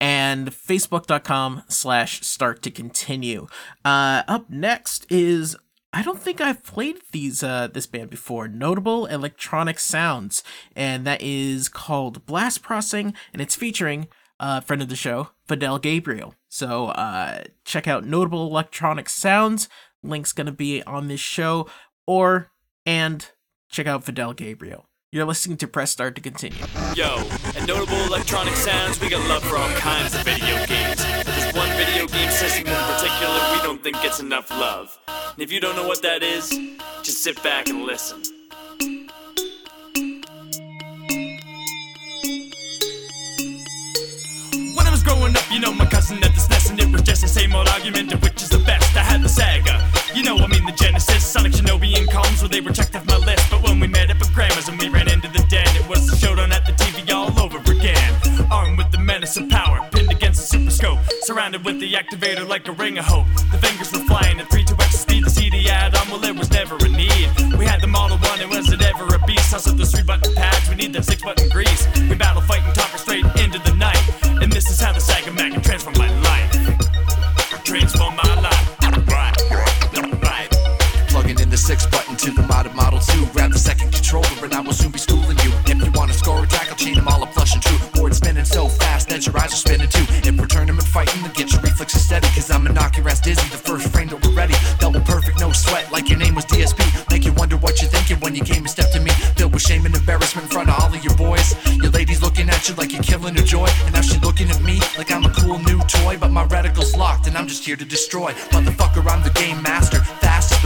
[0.00, 3.46] and facebook.com slash start to continue.
[3.84, 5.56] Uh, up next is
[5.92, 8.46] I don't think I've played these uh, this band before.
[8.46, 10.42] Notable electronic sounds,
[10.76, 14.06] and that is called Blast Processing, and it's featuring
[14.38, 16.34] a uh, friend of the show, Fidel Gabriel.
[16.48, 19.68] So uh, check out Notable Electronic Sounds.
[20.02, 21.68] Link's gonna be on this show,
[22.06, 22.52] or
[22.86, 23.28] and
[23.68, 24.89] check out Fidel Gabriel.
[25.12, 26.64] You're listening to Press Start to continue.
[26.94, 27.16] Yo,
[27.56, 31.04] at Notable Electronic Sounds, we got love for all kinds of video games.
[31.04, 34.96] But there's one video game system in particular we don't think gets enough love.
[35.08, 36.50] And if you don't know what that is,
[37.02, 38.22] just sit back and listen.
[44.76, 47.22] When I was growing up, you know, my cousin had this and it was just
[47.22, 48.96] the same old argument of which is the best.
[48.96, 49.74] I had the Sega,
[50.14, 53.04] you know, I mean the Genesis, Sonic, Shinobi, and Combs, where they were checked off
[53.06, 53.50] my list.
[53.50, 54.19] But when we met at
[59.36, 63.04] of power, pinned against the super scope, surrounded with the activator like a ring of
[63.04, 63.26] hope.
[63.52, 66.08] The fingers were flying at 3 2 x speed, to see the CD ad on,
[66.08, 67.28] well, it was never a need.
[67.58, 69.50] We had the Model 1, and was it ever a beast?
[69.50, 71.86] Toss up those three button pads, we need that six button grease.
[72.08, 74.02] We battle, fight, and talk straight into the night.
[74.42, 77.64] And this is how the Saga Mag can transform my life.
[77.64, 78.70] Transform my life.
[81.10, 83.26] Plugging in the six button to the modded Model 2.
[83.32, 84.98] Grab the second controller and I will soon be
[89.30, 90.04] your eyes are spinning too.
[90.26, 92.26] If we're tournament fighting, then get your reflexes steady.
[92.34, 94.54] Cause I'ma knock your ass dizzy the first frame that we're ready.
[94.78, 96.82] Double perfect, no sweat, like your name was DSP.
[97.10, 99.10] Make you wonder what you're thinking when you came and stepped to me.
[99.36, 101.54] Filled with shame and embarrassment in front of all of your boys.
[101.76, 103.68] Your lady's looking at you like you're killing her joy.
[103.84, 106.16] And now she looking at me like I'm a cool new toy.
[106.18, 108.32] But my reticle's locked and I'm just here to destroy.
[108.54, 110.00] Motherfucker, I'm the game master.
[110.20, 110.59] Fast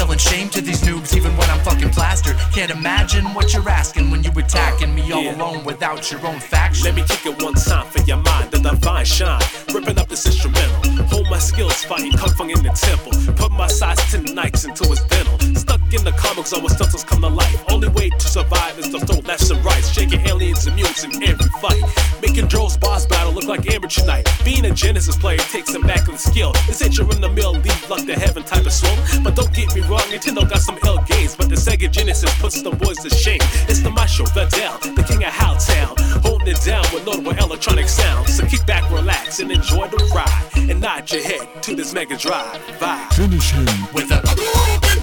[0.00, 2.36] Selling shame to these noobs even when I'm fucking plastered.
[2.54, 5.36] Can't imagine what you're asking when you attacking me all Yeah.
[5.36, 6.84] alone without your own faction.
[6.84, 9.42] Let me kick it one time for your mind, the divine shine.
[9.74, 11.04] Ripping up this instrumental.
[11.08, 13.12] Hold my skills, fighting kung fu in the temple.
[13.34, 15.38] Put my size 10 nights into its dental.
[15.54, 17.62] Stuck in the comics, always stunts come to life.
[17.68, 19.92] Only way to survive is to throw lefts and rights.
[19.92, 21.82] Shaking aliens and mutes in every fight.
[22.22, 24.26] Making Dro's boss battle look like amateur night.
[24.44, 26.52] Being a Genesis player takes immaculate skill.
[26.66, 28.98] This ain't your in the mill, leave luck to heaven type of swing.
[29.22, 31.36] But don't get me wrong, Nintendo got some ill games.
[31.36, 33.40] But the Sega Genesis puts the boys to shame.
[33.68, 35.98] It's the maestro, Vidal, the king of Howtown.
[36.22, 38.36] Holding it down with notable electronic sounds.
[38.36, 40.70] So kick back, relax, and enjoy the ride.
[40.70, 43.12] And nod your head to this Mega Drive vibe.
[43.14, 44.20] Finish him with a.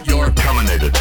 [0.06, 0.94] You're terminated.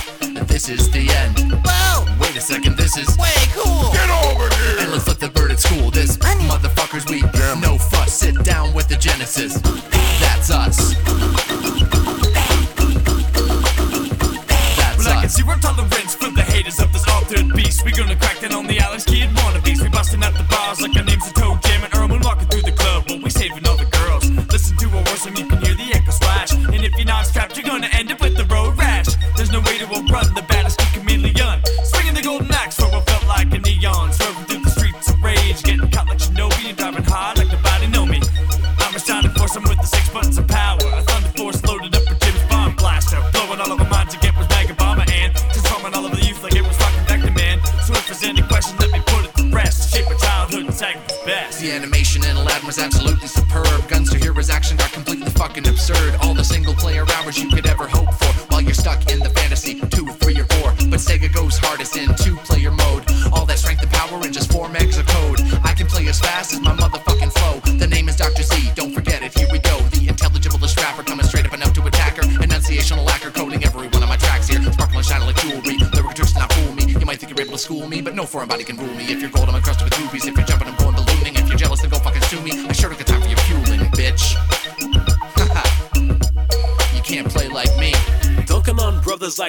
[0.47, 1.53] This is the end.
[1.65, 2.05] Wow.
[2.21, 3.93] Wait a second, this is way cool.
[3.93, 4.79] Get over here.
[4.81, 5.91] And let's flip the bird at school.
[5.91, 7.23] This motherfuckers we
[7.61, 8.13] no fuss.
[8.13, 9.61] Sit down with the Genesis.
[10.21, 11.36] That's us.
[17.97, 19.81] Gonna crack it on the Alex Kidd wannabes.
[19.83, 21.36] We busting out the bars like our name's a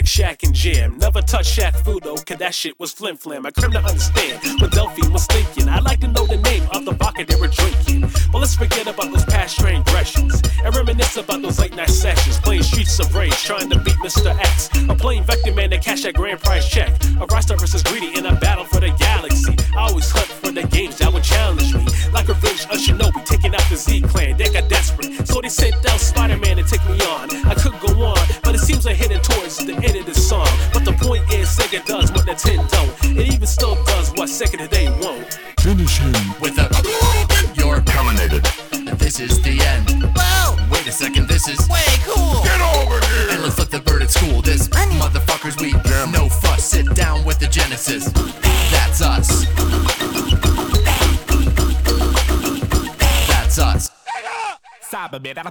[0.08, 0.98] Shaq and Jam.
[1.00, 3.46] Never touch Shaq Fu though, cause that shit was flim flam.
[3.46, 5.68] I couldn't understand what Delphi was thinking.
[5.68, 8.10] I'd like to know the name of the vodka they were drinking.
[8.32, 12.40] But let's forget about those past transgressions and reminisce about those late night sessions.
[12.40, 14.38] Playing Streets of Rage, trying to beat Mr.
[14.40, 14.70] X.
[14.90, 16.90] Or playing Vectorman to cash that grand prize check.
[17.20, 17.97] A Rockstar versus Greedy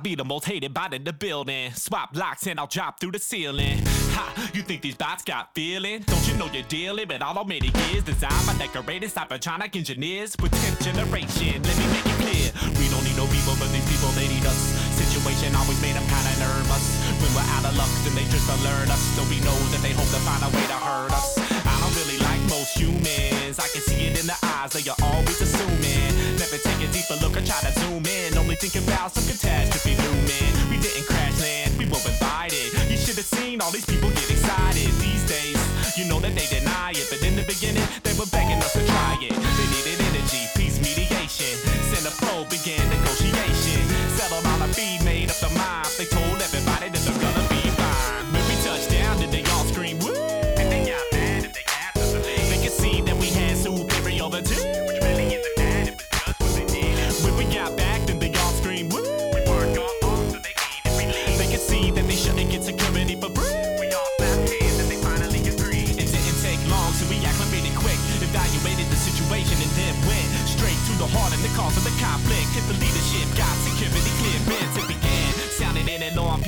[0.06, 1.72] be the most hated bot in the building.
[1.72, 3.78] Swap locks and I'll drop through the ceiling.
[4.14, 6.02] Ha, you think these bots got feeling?
[6.06, 10.84] Don't you know you're dealing with automated gears designed by decorated cybertronic engineers with 10th
[10.84, 11.60] generation?
[11.60, 11.95] Let me
[29.36, 30.70] catastrophe looming.
[30.70, 32.72] We didn't crash land, we were invited.
[32.90, 34.88] You should have seen all these people get excited.
[35.00, 37.06] These days, you know that they deny it.
[37.10, 39.45] But in the beginning, they were begging us to try it.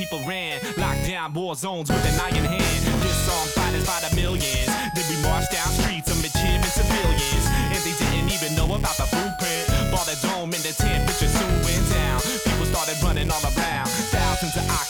[0.09, 0.59] People ran.
[0.77, 2.83] Locked down war zones with an iron hand.
[3.25, 4.65] Song fighters by the millions.
[4.65, 7.45] Then we marched down streets amid cheering civilians.
[7.69, 9.69] And they didn't even know about the blueprint.
[9.91, 12.21] Bought a dome and the temperature soon went down.
[12.43, 13.87] People started running all around.
[14.09, 14.88] Thousands of oxygen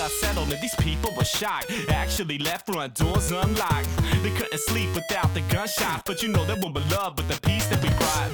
[0.00, 1.70] dust settled and these people were shocked.
[1.90, 3.90] Actually left front doors unlocked.
[4.22, 6.04] They couldn't sleep without the gunshots.
[6.06, 8.30] But you know they were beloved with the peace that we brought.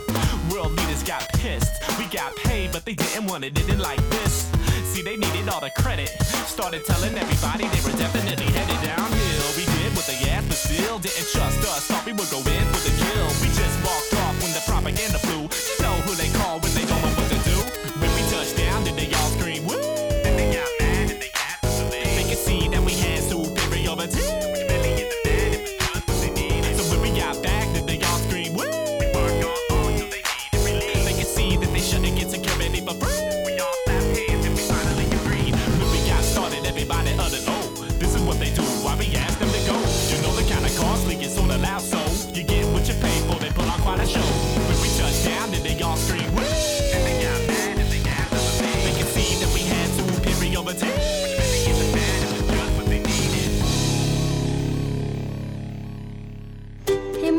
[0.52, 1.74] World leaders got pissed.
[1.98, 3.54] We got paid, but they didn't want it.
[3.54, 4.46] Didn't like this.
[4.92, 6.10] See, they needed all the credit.
[6.46, 9.46] Started telling everybody they were definitely headed downhill.
[9.58, 11.82] We did what they asked, but still didn't trust us.
[11.90, 13.26] Thought we would go in for the kill.
[13.42, 15.50] We just walked off when the propaganda flew.
[15.50, 16.86] You know who they call when they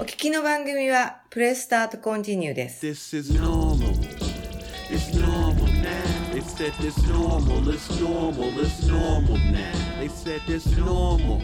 [0.00, 2.86] お聞きの番組はプレスタートコンティニューです。
[2.86, 3.92] This is normal.
[4.90, 6.32] It's normal now.
[6.32, 7.68] They said this normal.
[7.68, 8.52] It's normal.
[8.60, 9.98] It's normal now.
[9.98, 11.42] They said this normal.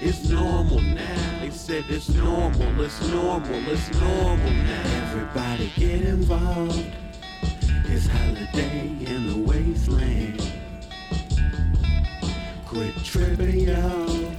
[0.00, 1.40] It's normal now.
[1.40, 2.84] They said it's normal.
[2.84, 3.68] It's normal.
[3.68, 4.82] It's normal now.
[5.02, 6.84] Everybody get involved.
[7.86, 10.40] It's holiday in the wasteland.
[12.66, 14.32] Quit tripping, y'all.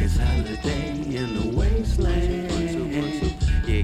[0.00, 2.47] It's holiday in the wasteland.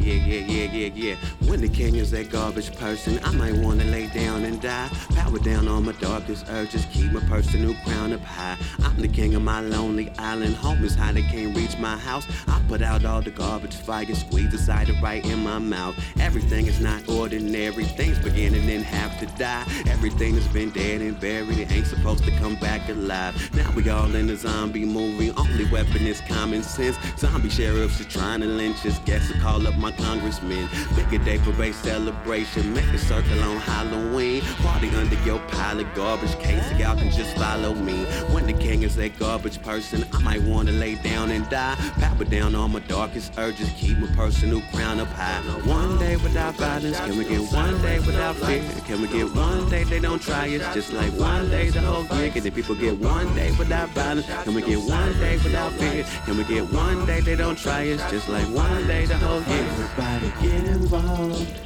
[0.04, 1.16] Yeah, yeah, yeah, yeah, yeah.
[1.48, 4.88] When the is that garbage person, I might wanna lay down and die.
[5.14, 8.58] Power down on my darkest urges, keep my personal crown up high.
[8.82, 10.56] I'm the king of my lonely island.
[10.56, 12.26] Home is high, they can't reach my house.
[12.46, 15.96] I put out all the garbage fire, squeeze the cider right in my mouth.
[16.20, 19.64] Everything is not ordinary, things beginning and have to die.
[19.86, 23.34] Everything has been dead and buried, it ain't supposed to come back alive.
[23.54, 26.98] Now we all in a zombie movie, only weapon is common sense.
[27.16, 30.68] Zombie sheriffs are trying to lynch us, guess I call up my congressmen.
[30.96, 34.42] Make a day for race celebration, make a circle on Halloween.
[34.62, 38.04] Party under your pile of garbage case, so y'all can just follow me.
[38.32, 41.76] When the king is a garbage person, I might wanna lay down and die.
[42.00, 45.40] Power down on my darkest urges, keep my personal crown up high.
[45.66, 48.62] One day without violence, can we get one day without fear?
[48.86, 52.04] Can we get one day they don't try us, just like one day the whole
[52.18, 52.30] year?
[52.30, 54.26] Can the people get one day without violence?
[54.44, 56.04] Can we get one day without fear?
[56.24, 59.42] Can we get one day they don't try us, just like one day the whole
[59.42, 59.83] year?
[59.84, 61.60] Everybody get involved.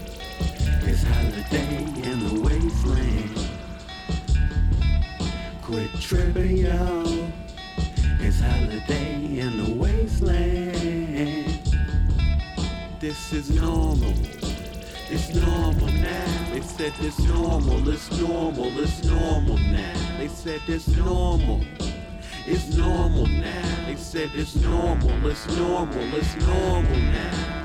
[0.83, 3.49] It's holiday in the wasteland.
[5.63, 7.29] Quit tripping, y'all.
[8.19, 11.61] It's holiday in the wasteland.
[12.99, 14.13] This is normal.
[15.09, 16.51] It's normal now.
[16.53, 17.89] They said it's normal.
[17.89, 18.79] It's normal.
[18.81, 20.19] It's normal now.
[20.19, 21.61] They said it's normal.
[22.47, 23.87] It's normal now.
[23.87, 25.31] They said it's normal.
[25.31, 26.15] It's normal.
[26.15, 27.58] It's normal now.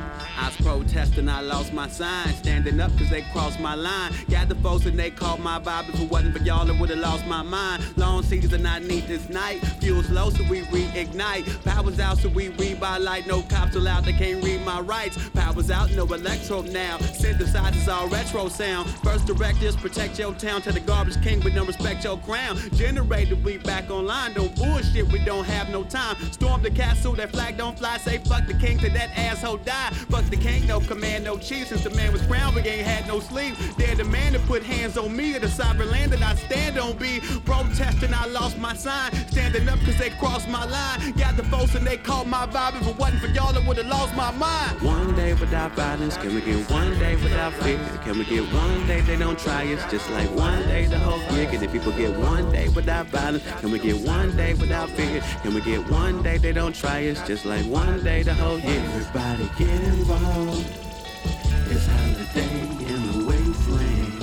[0.61, 2.33] Protesting, I lost my sign.
[2.33, 4.11] Standing up cause they crossed my line.
[4.43, 5.87] The folks and they caught my vibe.
[5.87, 7.81] If it wasn't for y'all, I would've lost my mind.
[7.95, 9.59] Long season, I need this night.
[9.79, 11.63] Fuel's low, so we reignite.
[11.63, 13.25] Power's out, so we read by light.
[13.25, 15.17] No cops allowed, they can't read my rights.
[15.29, 16.97] Power's out, no electro now.
[16.97, 18.89] Synthesizers all retro sound.
[19.01, 20.61] First directives, protect your town.
[20.61, 22.57] Tell the garbage king, but don't respect your crown.
[22.73, 24.33] Generator, we back online.
[24.33, 26.17] Don't bullshit, we don't have no time.
[26.33, 27.97] Storm the castle, that flag don't fly.
[27.99, 29.89] Say fuck the king to that asshole die.
[30.09, 31.69] Fuck the king, no command, no chief.
[31.69, 33.55] Since the man was crowned, we ain't had no sleep.
[33.77, 36.77] They're the man to put hands on me, in the sovereign land that I stand
[36.77, 36.97] on.
[36.97, 39.11] Be protesting, I lost my sign.
[39.31, 41.13] Standing up cause they crossed my line.
[41.13, 42.81] Got the folks and they caught my vibe.
[42.81, 44.81] If it wasn't for y'all, I would've lost my mind.
[44.81, 47.79] One day without violence, can we get one day without fear?
[48.03, 49.89] Can we get one day they don't try us?
[49.89, 51.47] Just like one day the whole year.
[51.47, 53.43] Can the people get one day without violence?
[53.61, 55.21] Can we get one day without fear?
[55.41, 57.25] Can we get one day they don't try us?
[57.25, 58.83] Just like one day the whole year.
[58.95, 60.22] Everybody get involved.
[60.25, 64.21] It's holiday in the wasteland.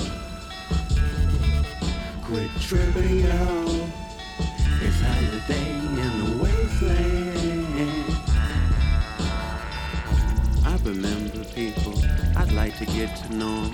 [2.24, 3.89] Quit tripping, y'all.
[4.81, 5.68] It's holiday
[6.05, 8.16] in the wasteland.
[10.64, 11.94] I remember people
[12.35, 13.70] I'd like to get to know.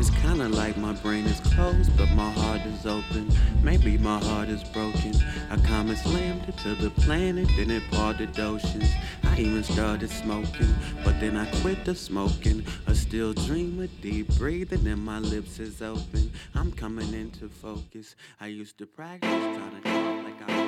[0.00, 3.30] It's kinda like my brain is closed, but my heart is open.
[3.62, 5.12] Maybe my heart is broken.
[5.50, 8.90] A comet slammed it to the planet, then it parted oceans.
[9.24, 10.74] I even started smoking,
[11.04, 12.64] but then I quit the smoking.
[12.86, 16.32] I still dream of deep breathing, and my lips is open.
[16.54, 18.16] I'm coming into focus.
[18.40, 20.60] I used to practice trying to talk like I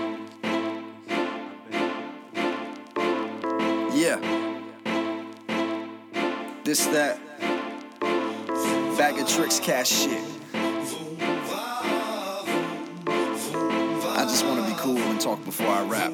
[3.94, 4.18] Yeah.
[6.64, 7.31] This, that.
[8.98, 10.22] Bag of tricks, cash shit.
[14.14, 16.12] I just want to be cool and talk before I rap.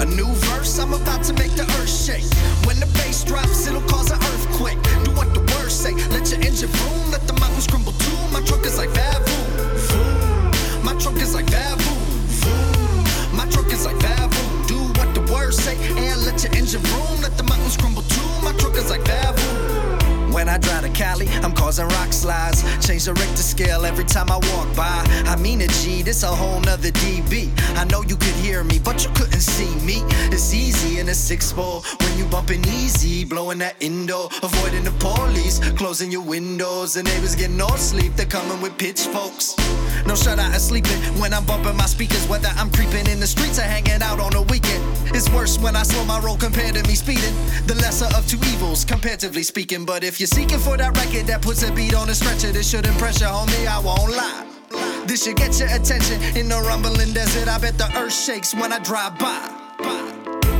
[0.00, 2.24] A new verse, I'm about to make the earth shake.
[2.66, 4.78] When the bass drops, it'll cause an earthquake.
[5.04, 8.16] Do what the words say, let your engine boom, let the mountains crumble too.
[8.32, 10.84] My trunk is like Vavoom.
[10.84, 11.96] My trunk is like Vavoom.
[13.34, 14.66] My trunk is like Vavoom.
[14.68, 18.28] Do what the words say, and let your engine boom, let the mountains crumble too.
[18.44, 19.65] My trunk is like Vavoom.
[20.36, 22.62] When I drive to Cali, I'm causing rock slides.
[22.86, 25.02] Change the Richter scale every time I walk by.
[25.24, 27.48] I mean it, G, this a whole nother DB.
[27.74, 30.02] I know you could hear me, but you couldn't see me.
[30.30, 34.92] It's easy in a six four when you bumping easy, blowing that indoor, avoiding the
[34.98, 36.92] police, closing your windows.
[36.92, 39.56] The neighbors getting no sleep, they're coming with pitchforks.
[40.06, 42.28] No shut out and sleeping when I'm bumping my speakers.
[42.28, 44.84] Whether I'm creeping in the streets or hanging out on the weekend.
[45.16, 47.34] It's worse when I slow my roll compared to me speeding.
[47.66, 49.86] The lesser of two evils, comparatively speaking.
[49.86, 52.68] But if you're seeking for that record that puts a beat on a stretcher, this
[52.68, 53.66] should impress you, homie.
[53.66, 54.46] I won't lie.
[55.06, 57.46] This should get your attention in the rumbling desert.
[57.48, 59.38] I bet the earth shakes when I drive by.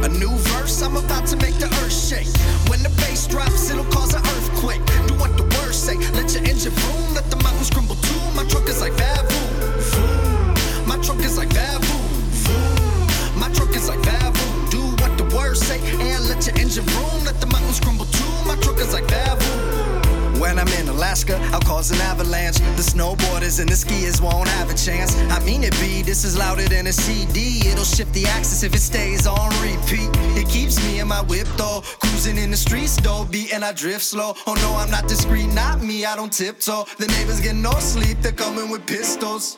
[0.07, 2.31] A new verse, I'm about to make the earth shake.
[2.71, 4.85] When the bass drops, it'll cause an earthquake.
[5.09, 8.21] Do what the words say, let your engine boom, let the mountains crumble too.
[8.37, 10.87] My trunk is like Vavoom.
[10.87, 12.07] My trunk is like Vavoom.
[13.35, 14.71] My trunk is like Vavoom.
[14.71, 17.46] Do what the words say, and let your engine boom, let the
[21.17, 22.59] Alaska, I'll cause an avalanche.
[22.59, 25.17] The snowboarders and the skiers won't have a chance.
[25.31, 27.67] I mean it, B, This is louder than a CD.
[27.67, 30.11] It'll shift the axis if it stays on repeat.
[30.37, 31.81] It keeps me in my whip though.
[32.01, 33.25] Cruising in the streets though.
[33.25, 34.35] Beating, I drift slow.
[34.47, 36.05] Oh no, I'm not discreet, not me.
[36.05, 36.85] I don't tiptoe.
[36.99, 38.19] The neighbors get no sleep.
[38.21, 39.57] They're coming with pistols.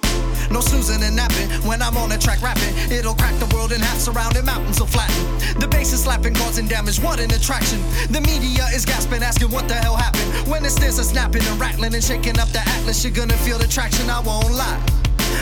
[0.50, 2.74] No snoozing and napping when I'm on the track rapping.
[2.90, 5.60] It'll crack the world in half, surrounding mountains will flatten.
[5.60, 6.98] The bass is slapping, causing damage.
[7.00, 7.80] What an attraction.
[8.10, 10.50] The media is gasping, asking what the hell happened.
[10.50, 13.58] When the stairs are snapping and rattling and shaking up the atlas, you're gonna feel
[13.58, 14.08] the traction.
[14.10, 14.82] I won't lie.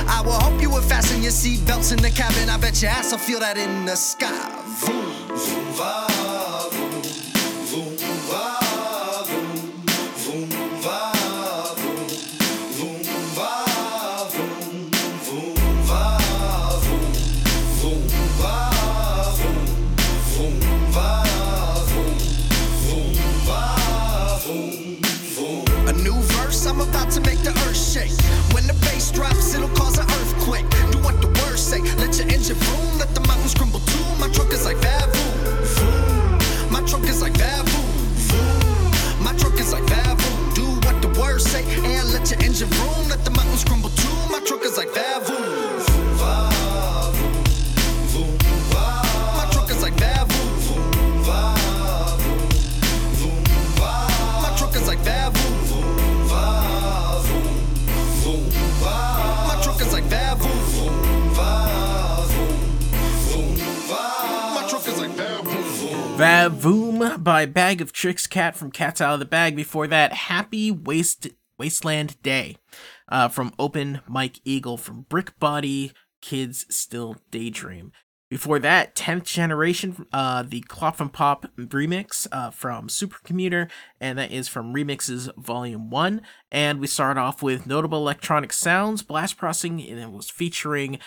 [0.08, 2.50] I will hope you would fasten your seatbelts in the cabin.
[2.50, 4.56] I bet your ass will feel that in the sky.
[32.46, 34.04] Let your engine let the mountains crumble too.
[34.20, 36.70] My truck is like Vavoom.
[36.70, 39.20] My truck is like Vavoom.
[39.20, 40.54] My truck is like Vavoom.
[40.54, 44.14] Do what the words say and let your engine vroom, let the mountains crumble too.
[44.30, 45.95] My truck is like Vavoom.
[66.16, 69.54] Vavoom by Bag of Tricks Cat from Cats Out of the Bag.
[69.54, 71.28] Before that, Happy Waste
[71.58, 72.56] Wasteland Day
[73.10, 77.92] uh, from Open Mike Eagle from Brick Body Kids Still Daydream.
[78.30, 83.70] Before that, 10th Generation, uh, the Clop and Pop remix uh, from Supercommuter,
[84.00, 86.22] and that is from Remixes Volume 1.
[86.50, 90.98] And we start off with Notable Electronic Sounds, Blast Processing, and it was featuring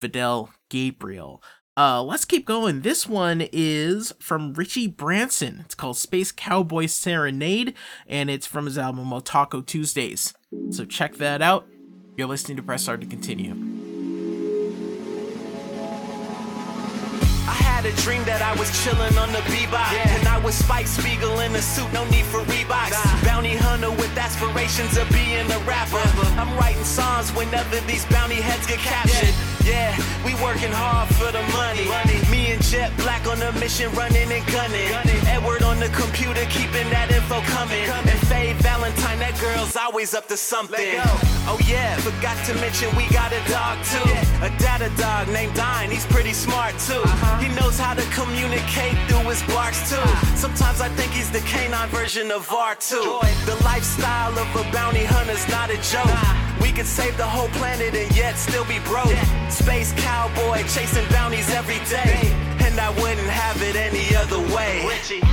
[0.00, 1.42] Fidel Gabriel.
[1.76, 2.82] Uh, let's keep going.
[2.82, 5.62] This one is from Richie Branson.
[5.64, 7.74] It's called Space Cowboy Serenade,
[8.06, 10.34] and it's from his album Otaku Tuesdays.
[10.70, 11.66] So check that out.
[12.16, 13.93] You're listening to Press Start to continue.
[17.84, 19.92] Had a dream that I was chillin' on the bebop.
[20.16, 22.96] And I was Spike Spiegel in a suit, no need for Reeboks.
[23.24, 26.00] Bounty hunter with aspirations of being a rapper.
[26.40, 29.34] I'm writing songs whenever these bounty heads get captured.
[29.68, 31.84] Yeah, we working hard for the money.
[32.30, 34.88] Me and Jet Black on a mission, running and gunning.
[35.28, 37.84] Edward on the computer, keeping that info coming.
[37.84, 41.00] And Faye Valentine, that girl's always up to something.
[41.48, 44.04] Oh yeah, forgot to mention we got a dog too.
[44.40, 47.00] A data dog named Ein, he's pretty smart too.
[47.00, 47.40] Uh-huh.
[47.40, 50.08] He knows how to communicate through his barks too.
[50.36, 52.90] Sometimes I think he's the canine version of R2.
[53.46, 56.10] The lifestyle of a bounty hunter's not a joke.
[56.60, 59.16] We could save the whole planet and yet still be broke.
[59.50, 62.14] Space cowboy chasing bounties every day.
[62.64, 64.86] And I wouldn't have it any other way.
[64.86, 65.24] Richie,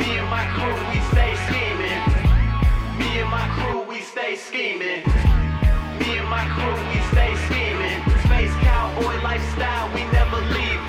[0.00, 2.00] me and my crew, we stay scheming.
[2.98, 5.04] Me and my crew, we stay scheming.
[6.00, 7.98] Me and my crew, we stay scheming.
[8.24, 10.85] Space cowboy lifestyle, we never leaving.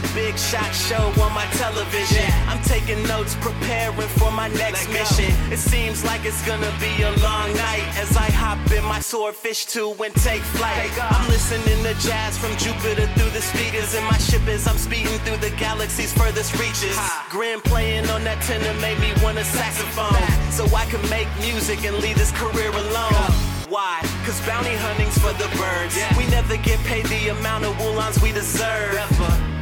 [0.00, 2.24] The big shot show on my television.
[2.48, 5.28] I'm taking notes, preparing for my next mission.
[5.52, 9.66] It seems like it's gonna be a long night as I hop in my swordfish
[9.66, 10.90] 2 and take flight.
[10.96, 15.18] I'm listening to jazz from Jupiter through the speakers in my ship as I'm speeding
[15.20, 16.96] through the galaxy's furthest reaches.
[17.28, 20.16] Gren playing on that tenor made me want a saxophone
[20.50, 23.28] so I can make music and leave this career alone.
[23.68, 24.00] Why?
[24.24, 25.94] Cause bounty hunting's for the birds.
[26.16, 28.96] We never get paid the amount of woolongs we deserve.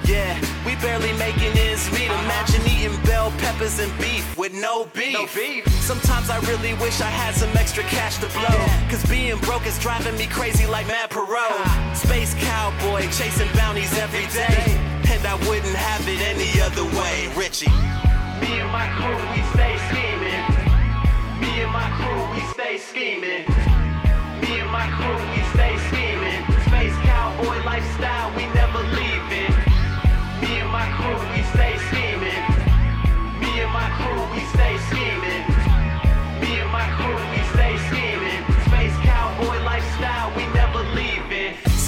[0.09, 2.09] Yeah, we barely making ends meet.
[2.09, 5.13] Imagine eating bell peppers and beef with no beef.
[5.13, 5.69] No beef.
[5.85, 8.57] Sometimes I really wish I had some extra cash to blow.
[8.89, 11.53] Cause being broke is driving me crazy like Mad Pierrot.
[11.53, 11.93] Ah.
[11.95, 14.81] Space cowboy chasing bounties every day.
[15.13, 17.29] And I wouldn't have it any other way.
[17.37, 17.69] Richie.
[18.41, 20.41] Me and my crew, we stay scheming.
[21.37, 23.45] Me and my crew, we stay scheming.
[24.41, 26.41] Me and my crew, we stay scheming.
[26.65, 29.58] Space cowboy lifestyle, we never leaving.
[31.09, 31.38] Yeah.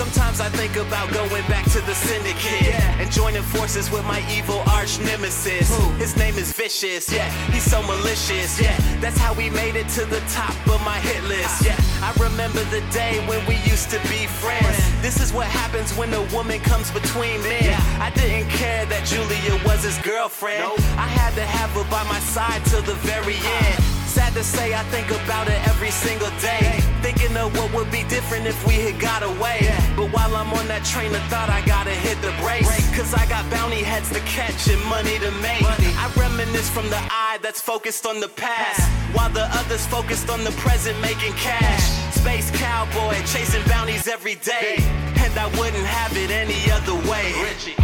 [0.01, 4.61] Sometimes I think about going back to the syndicate and joining forces with my evil
[4.71, 5.69] arch nemesis.
[5.99, 8.75] His name is Vicious, yeah, he's so malicious, yeah.
[9.01, 11.77] That's how we made it to the top of my hit list, yeah.
[12.01, 14.79] I remember the day when we used to be friends.
[15.03, 17.77] This is what happens when a woman comes between men.
[18.01, 20.65] I didn't care that Julia was his girlfriend.
[20.65, 20.81] Nope.
[20.97, 24.00] I had to have her by my side till the very end.
[24.11, 26.83] Sad to say, I think about it every single day.
[27.01, 29.71] Thinking of what would be different if we had got away.
[29.95, 32.67] But while I'm on that train of thought, I gotta hit the brakes.
[32.91, 35.63] Cause I got bounty heads to catch and money to make.
[35.63, 38.83] I reminisce from the eye that's focused on the past,
[39.15, 41.87] while the others focused on the present making cash.
[42.11, 44.83] Space cowboy chasing bounties every day.
[45.23, 47.31] And I wouldn't have it any other way.
[47.47, 47.79] Richie.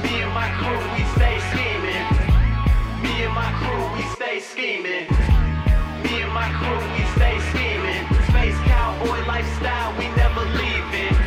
[0.00, 2.08] Me and my crew, we stay scheming.
[3.04, 5.39] Me and my crew, we stay scheming.
[6.32, 8.06] My crew, we stay scheming.
[8.28, 11.19] Space cowboy lifestyle, we never leaving.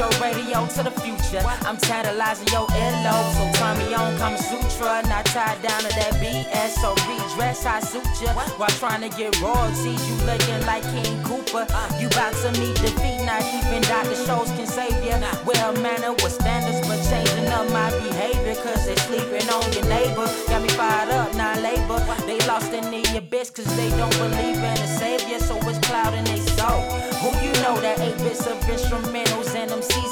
[0.00, 1.44] Your radio to the future.
[1.68, 5.02] I'm tantalizing your earlobe, so turn me on, Kama Sutra.
[5.12, 8.32] Not tied down to that BS, so redress, I suit ya.
[8.56, 11.68] While trying to get royalties, you looking like King Koopa.
[12.00, 14.16] You bout to meet defeat, not even Dr.
[14.24, 15.20] Shows can save ya.
[15.44, 20.24] Well, manner with standards, but changing up my behavior, cause they sleeping on your neighbor.
[20.48, 22.00] Got me fired up, not labor.
[22.24, 26.24] They lost in the abyss, cause they don't believe in a savior, so it's clouding
[26.24, 26.88] they soul.
[27.20, 29.49] Who you know that eight bits of instrumentals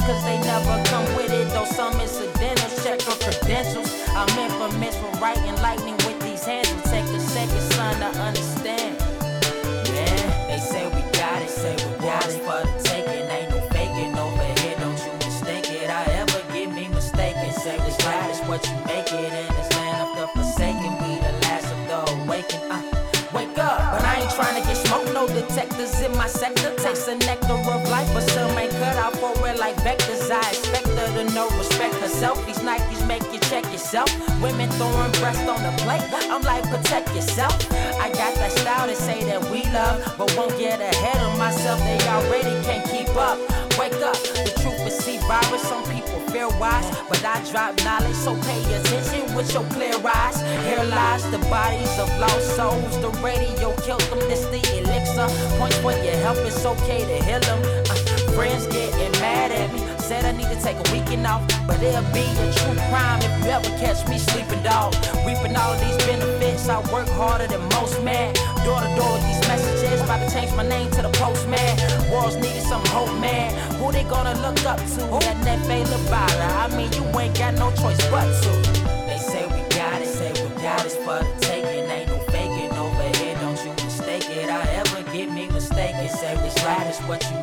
[0.08, 3.92] cause they never come with it, though some incidentals check your credentials.
[4.16, 6.72] I'm infamous for writing lightning with these hands.
[6.72, 8.47] Will take a second, son, to understand.
[26.08, 26.74] In my sector.
[26.76, 30.30] Taste the nectar of life, but some ain't cut out for it like vectors.
[30.30, 32.44] I expect her to know respect herself.
[32.46, 34.08] These Nikes make you check yourself.
[34.42, 36.04] Women throwing breast on the plate.
[36.32, 37.54] I'm like, protect yourself.
[38.00, 41.78] I got that style to say that we love, but won't get ahead of myself.
[41.80, 43.38] They already can't keep up.
[43.78, 45.62] Wake up, the truth is see virus.
[45.62, 50.40] Some people fear wise, but I drop knowledge, so pay attention with your clear eyes.
[50.66, 52.94] Here lies the bodies of lost souls.
[53.02, 54.20] The radio killed them.
[54.30, 55.28] This the elixir.
[55.58, 56.38] Point for your help.
[56.46, 57.60] It's okay to heal them.
[57.90, 57.94] Uh,
[58.36, 59.80] friends getting mad at me.
[59.98, 63.44] Said I need to take a weekend off, but it'll be a true crime if
[63.44, 64.94] you ever catch me sleeping, dog.
[65.26, 68.32] Reaping all these benefits, I work harder than most, man.
[68.64, 71.76] Door to door with these messages, about to change my name to the postman.
[72.10, 73.54] World's needed some hope, man.
[73.76, 75.02] Who they gonna look up to?
[75.24, 76.48] That Nefe Labara.
[76.64, 78.50] I mean, you ain't got no choice but to.
[79.06, 81.88] They say we got it, say we got it for the taking.
[81.88, 84.50] Ain't no faking over here, don't you mistake it.
[84.50, 86.08] I ever get me mistaken.
[86.08, 87.37] Say we right is what you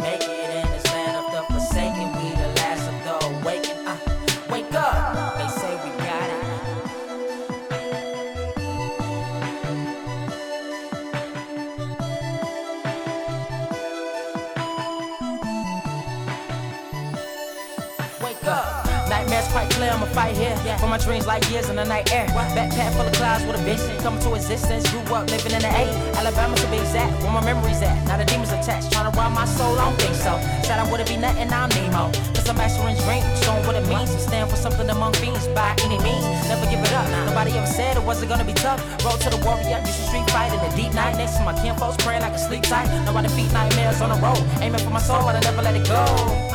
[20.95, 22.26] my dreams like years in the night air.
[22.55, 23.91] Backpack full of clouds with a vision.
[23.99, 25.84] Coming to existence, grew up living in the A.
[26.15, 27.95] Alabama to be exact, where my memories at.
[28.07, 30.39] Now the demons attached, trying to rob my soul, I don't think so.
[30.63, 32.11] Said I wouldn't be nothing, I'm Nemo.
[32.31, 35.76] Cause I'm mastering dreams, showing what it means to stand for something among fiends by
[35.84, 36.23] any means.
[36.47, 37.05] Never give it up.
[37.27, 38.80] Nobody ever said it wasn't gonna be tough.
[39.03, 41.17] Road to the warrior, used to street fight in the deep night.
[41.19, 42.88] Next to my kinfolks, praying I can sleep tight.
[43.03, 44.39] Now I defeat nightmares on the road.
[44.63, 45.99] Aiming for my soul, but I never let it go.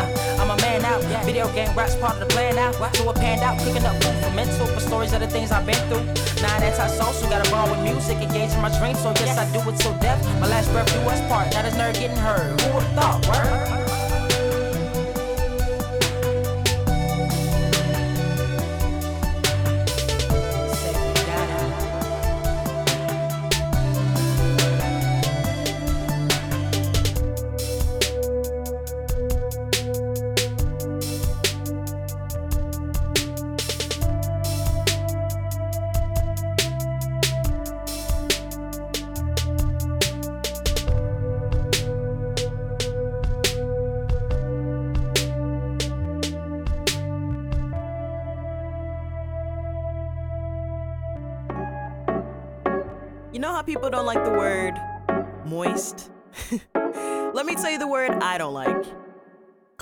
[0.01, 0.09] Uh,
[0.91, 1.25] I'm a man out.
[1.25, 2.73] Video game rap's part of the plan now.
[2.73, 4.67] To a panned out, cooking up food for mental.
[4.67, 6.05] For stories of the things I've been through.
[6.43, 8.99] Nine anti-social, got a bond with music, engaging my dreams.
[9.01, 10.21] So yes, I do it till death.
[10.41, 11.53] My last breath do us part.
[11.53, 12.61] Now this nerd getting heard.
[12.61, 14.00] Who would've thought, word?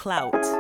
[0.09, 0.58] Clout.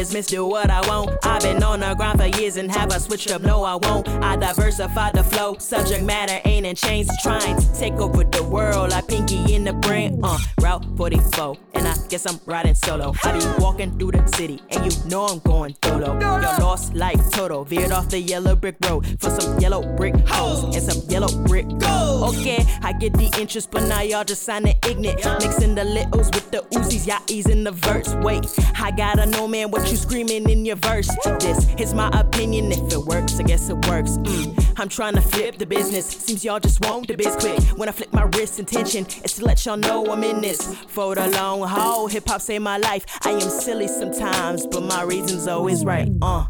[0.00, 0.48] Is Mr.
[0.48, 1.10] What I Want.
[1.26, 3.42] I've been on the grind for years and have I switched up?
[3.42, 4.08] No, I won't.
[4.08, 5.58] I diversify the flow.
[5.58, 7.10] Subject matter ain't in chains.
[7.22, 10.18] Trying to take over the world like Pinky in the brain.
[10.22, 13.12] Uh, Route 44, and I guess I'm riding solo.
[13.24, 16.18] I be walking through the city, and you know I'm going solo.
[16.18, 20.74] You're lost like Toto, veered off the yellow brick road for some yellow brick hoes
[20.74, 22.34] and some yellow brick gold.
[22.34, 25.24] Okay, I get the interest, but now y'all just signing ignorant.
[25.42, 28.14] Mixing the littles with the Uzis, y'all easing the verse.
[28.22, 28.46] Wait,
[28.80, 31.10] I gotta know, man, what you screaming in your verse.
[31.40, 32.70] This is my opinion.
[32.70, 34.12] If it works, I guess it works.
[34.18, 34.74] Mm.
[34.78, 36.06] I'm trying to flip the business.
[36.06, 37.60] Seems y'all just want the biz quick.
[37.78, 41.14] When I flip my wrist, intention is to let y'all know I'm in this for
[41.14, 42.06] the long haul.
[42.06, 43.04] Hip hop saved my life.
[43.22, 46.08] I am silly sometimes, but my reason's always right.
[46.22, 46.46] Uh.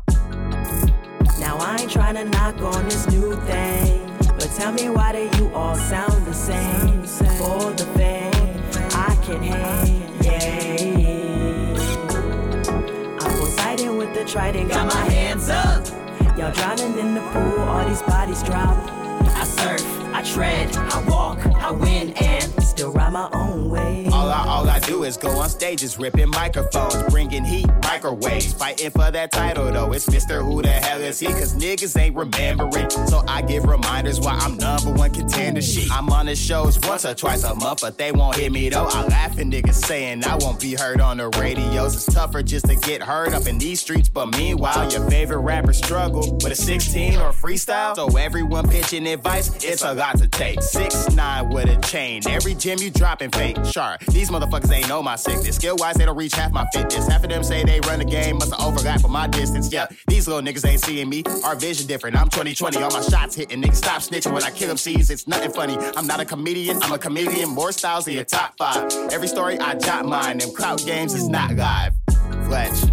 [1.39, 5.39] Now I ain't trying to knock on this new thing, but tell me why do
[5.39, 7.03] you all sound the same?
[7.39, 8.33] For the fame,
[8.95, 10.23] I can hang.
[10.23, 10.60] Yeah.
[14.21, 15.87] Poseidon with the trident, got my hands up.
[16.37, 18.77] Y'all drowning in the pool, all these bodies drop.
[19.37, 19.83] I surf,
[20.13, 24.10] I tread, I walk, I win, and still ride my own way.
[24.31, 28.91] All I, all I do is go on stages, ripping microphones, bringing heat, microwaves, fighting
[28.91, 29.93] for that title though.
[29.93, 30.45] It's Mr.
[30.45, 31.27] Who the hell is he?
[31.27, 32.89] Cause niggas ain't remembering.
[32.91, 35.61] So I give reminders why I'm number one contender.
[35.61, 38.69] Shit, I'm on the shows once or twice a month, but they won't hit me
[38.69, 38.85] though.
[38.85, 41.97] I laugh at niggas saying I won't be heard on the radios.
[41.97, 45.73] It's tougher just to get heard up in these streets, but meanwhile, your favorite rapper
[45.73, 47.97] struggle with a 16 or freestyle.
[47.97, 50.63] So everyone pitching advice, it's a lot to take.
[50.63, 53.57] Six nine with a chain, every gym you dropping fake.
[53.65, 55.57] Sharp, motherfuckers ain't know my sickness.
[55.57, 57.07] Skill wise, they don't reach half my fitness.
[57.07, 59.73] Half of them say they run the game, must have overlap for my distance.
[59.73, 61.23] Yeah, these little niggas ain't seeing me.
[61.45, 62.17] Our vision different.
[62.17, 63.63] I'm 2020, all my shots hitting.
[63.63, 65.11] Niggas stop snitching when I kill them C's.
[65.11, 65.79] It's nothing funny.
[65.97, 67.49] I'm not a comedian, I'm a comedian.
[67.49, 68.93] More styles in your top five.
[69.13, 70.39] Every story I jot mine.
[70.39, 71.95] Them clout games is not live.
[72.45, 72.85] Fletch.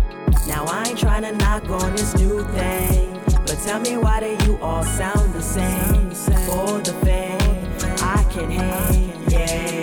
[0.47, 4.45] Now I ain't trying to knock on this new thing, but tell me why do
[4.45, 6.11] you all sound the same?
[6.11, 9.31] For the fame, I can hang.
[9.31, 9.76] Yeah.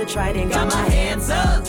[0.00, 1.66] The trident, got my hands up.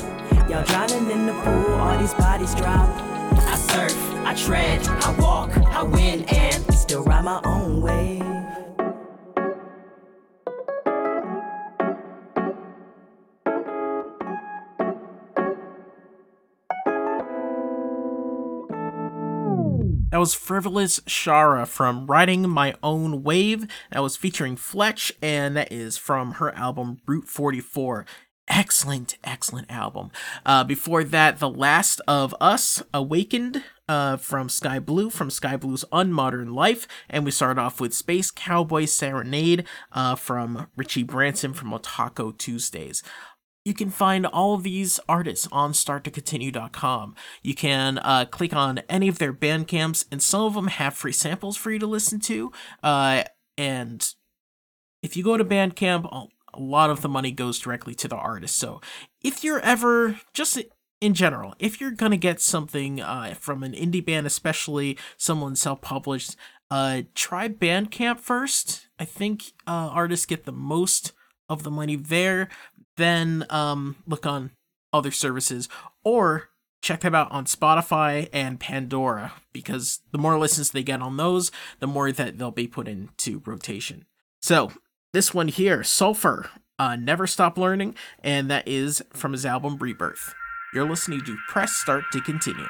[0.49, 2.87] Y'all drowning in the pool, all these bodies drop.
[3.33, 8.30] I surf, I tread, I walk, I win, and still ride my own way.
[20.11, 23.65] That was Frivolous Shara from Riding My Own Wave.
[23.93, 28.05] That was featuring Fletch, and that is from her album Route 44.
[28.49, 30.11] Excellent, excellent album.
[30.45, 35.85] Uh, before that, The Last of Us Awakened uh, from Sky Blue, from Sky Blue's
[35.93, 36.89] Unmodern Life.
[37.09, 43.01] And we start off with Space Cowboy Serenade uh, from Richie Branson from Otaku Tuesdays.
[43.63, 47.15] You can find all of these artists on starttocontinue.com.
[47.43, 50.95] You can uh, click on any of their band camps, and some of them have
[50.95, 52.51] free samples for you to listen to.
[52.81, 53.23] Uh,
[53.57, 54.13] and
[55.03, 58.57] if you go to Bandcamp, a lot of the money goes directly to the artist.
[58.57, 58.81] So
[59.23, 60.59] if you're ever just
[60.99, 66.35] in general, if you're gonna get something uh, from an indie band, especially someone self-published,
[66.69, 68.87] uh, try Bandcamp first.
[68.97, 71.11] I think uh, artists get the most
[71.49, 72.47] of the money there
[73.01, 74.51] then um, look on
[74.93, 75.69] other services
[76.03, 76.49] or
[76.81, 81.51] check them out on Spotify and Pandora because the more listens they get on those,
[81.79, 84.05] the more that they'll be put into rotation.
[84.41, 84.71] So,
[85.13, 86.49] this one here, Sulfur,
[86.79, 90.33] uh, Never Stop Learning, and that is from his album Rebirth.
[90.73, 92.67] You're listening to Press Start to Continue.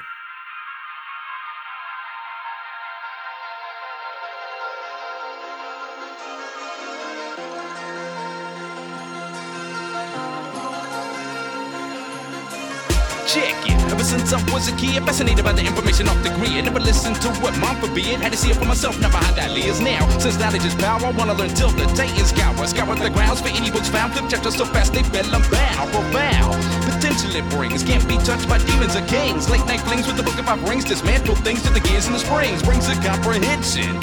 [14.26, 16.64] Since I was a kid, fascinated by the information off the grid.
[16.64, 18.20] Never listened to what mom forbid.
[18.20, 20.06] Had to see it for myself, now how that is now.
[20.18, 22.54] Since knowledge is power, I wanna learn till the day is scour.
[22.66, 24.14] Scour the grounds for any books found.
[24.14, 25.86] Flip chapters so fast they fell and bow.
[25.90, 26.62] Profound.
[26.86, 27.82] Potential it brings.
[27.82, 29.50] Can't be touched by demons or kings.
[29.50, 30.84] Late night flings with the book of five rings.
[30.84, 32.62] Dismantle things to the gears in the springs.
[32.62, 33.98] Brings a comprehension.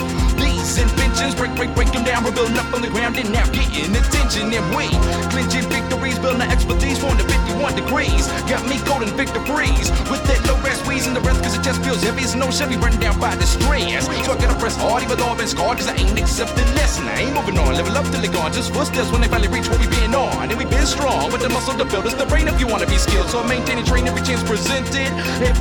[0.69, 2.23] These inventions break, break, break them down.
[2.23, 4.53] We're building up on the ground and now getting attention.
[4.53, 4.85] And we
[5.33, 8.29] clinching victories, building our expertise for the 51 degrees.
[8.45, 9.09] Got me golden
[9.49, 12.21] Freeze with that low rest wheezing the breath cause it just feels heavy.
[12.21, 14.05] It's no Chevy running down by the stress.
[14.23, 16.99] So I gotta press hard, even though I've been scarred cause I ain't accepting less.
[16.99, 18.53] And I ain't moving on, level up till it gone.
[18.53, 20.49] Just footsteps when they finally reach where we been on.
[20.49, 22.85] And we been strong with the muscle to build us the brain if you wanna
[22.85, 23.27] be skilled.
[23.33, 25.09] So I maintain and train every chance presented.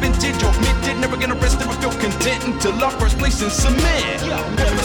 [0.05, 4.21] Vintage or minted, never gonna rest never feel content until our first place in cement.
[4.55, 4.85] Never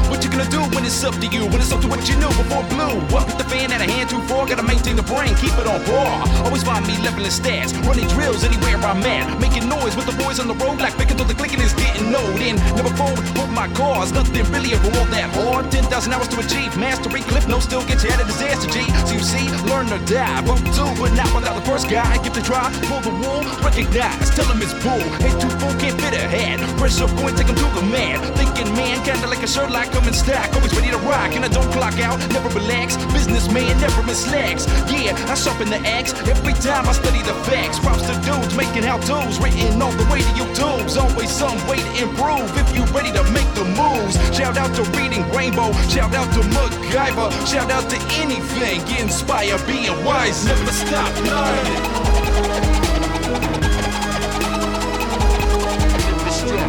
[0.31, 1.43] gonna do when it's up to you?
[1.51, 2.95] When it's up to what you knew before blue?
[3.11, 5.67] Up with the fan at a hand too far, gotta maintain the brain, keep it
[5.67, 6.23] on bar.
[6.47, 9.27] Always find me leveling stats, running drills anywhere I'm at.
[9.39, 12.15] Making noise with the boys on the road, like picking till the clicking is getting
[12.15, 12.39] old.
[12.39, 15.69] In never fold, hold my cars, nothing really ever all that hard.
[15.71, 18.87] 10,000 hours to achieve, mastery, clip no still get you out of disaster, G.
[19.05, 20.41] So you see, learn or die.
[20.47, 22.07] Vote two, but not without the first guy.
[22.23, 25.03] Give the try, pull the wool, recognize, tell him it's bull.
[25.21, 26.57] Ain't too full, can't fit a hat.
[26.79, 28.23] Pressure point, take him to the mat.
[28.39, 29.49] Thinking man, kinda like a
[29.91, 30.53] come in stack.
[30.53, 32.95] Always ready to rock, and I don't clock out, never relax.
[33.11, 34.65] Businessman, never miss slacks.
[34.91, 37.79] Yeah, I sharpen the axe every time I study the facts.
[37.79, 40.95] Props to dudes making how toes written all the way to YouTube's.
[40.97, 44.15] Always some way to improve if you ready to make the moves.
[44.35, 48.85] Shout out to Reading Rainbow, shout out to MacGyver, shout out to anything.
[48.85, 51.81] Get inspired, being wise, never stop learning.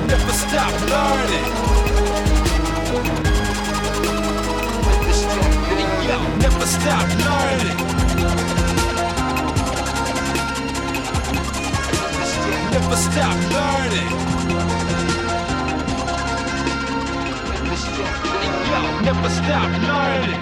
[0.08, 1.72] Never stop learning.
[6.02, 7.78] Never stop learning.
[12.72, 14.10] Never stop learning.
[18.70, 20.40] Yo, never stop learning.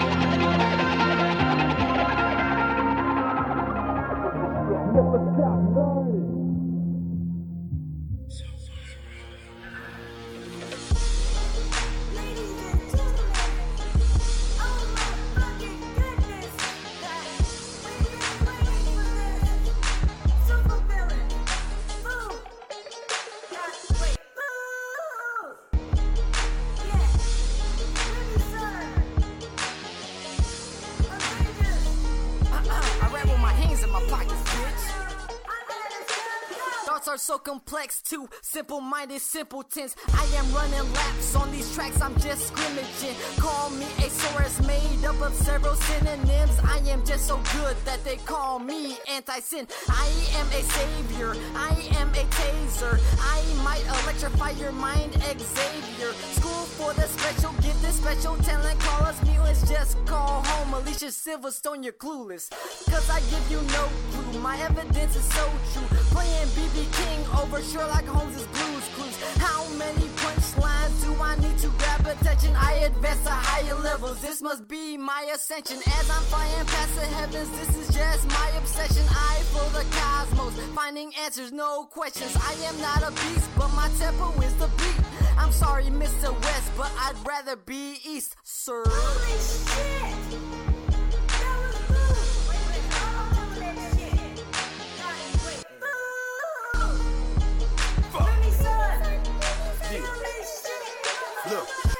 [4.95, 5.70] Never stop
[37.71, 39.95] complex, too simple minded simpletons.
[40.13, 43.15] I am running laps on these tracks, I'm just scrimmaging.
[43.39, 46.59] Call me a source made up of several synonyms.
[46.65, 49.67] I am just so good that they call me anti sin.
[49.87, 52.99] I am a savior, I am a taser.
[53.21, 56.11] I might electrify your mind, Xavier.
[56.39, 58.79] School for the special gift, this special talent.
[58.81, 62.49] Call us mutants, just call home Alicia Silverstone, you're clueless.
[62.89, 65.97] Cause I give you no clue, my evidence is so true.
[66.11, 69.17] Playing BB King over Sherlock Holmes' blues clues.
[69.37, 72.55] How many punchlines do I need to grab attention?
[72.55, 75.77] I advance to higher levels, this must be my ascension.
[75.77, 79.05] As I'm flying past the heavens, this is just my obsession.
[79.09, 82.35] I fill the cosmos, finding answers, no questions.
[82.35, 85.05] I am not a beast, but my tempo is the beat.
[85.37, 86.33] I'm sorry, Mr.
[86.43, 88.83] West, but I'd rather be East, sir.
[88.85, 90.70] Holy shit!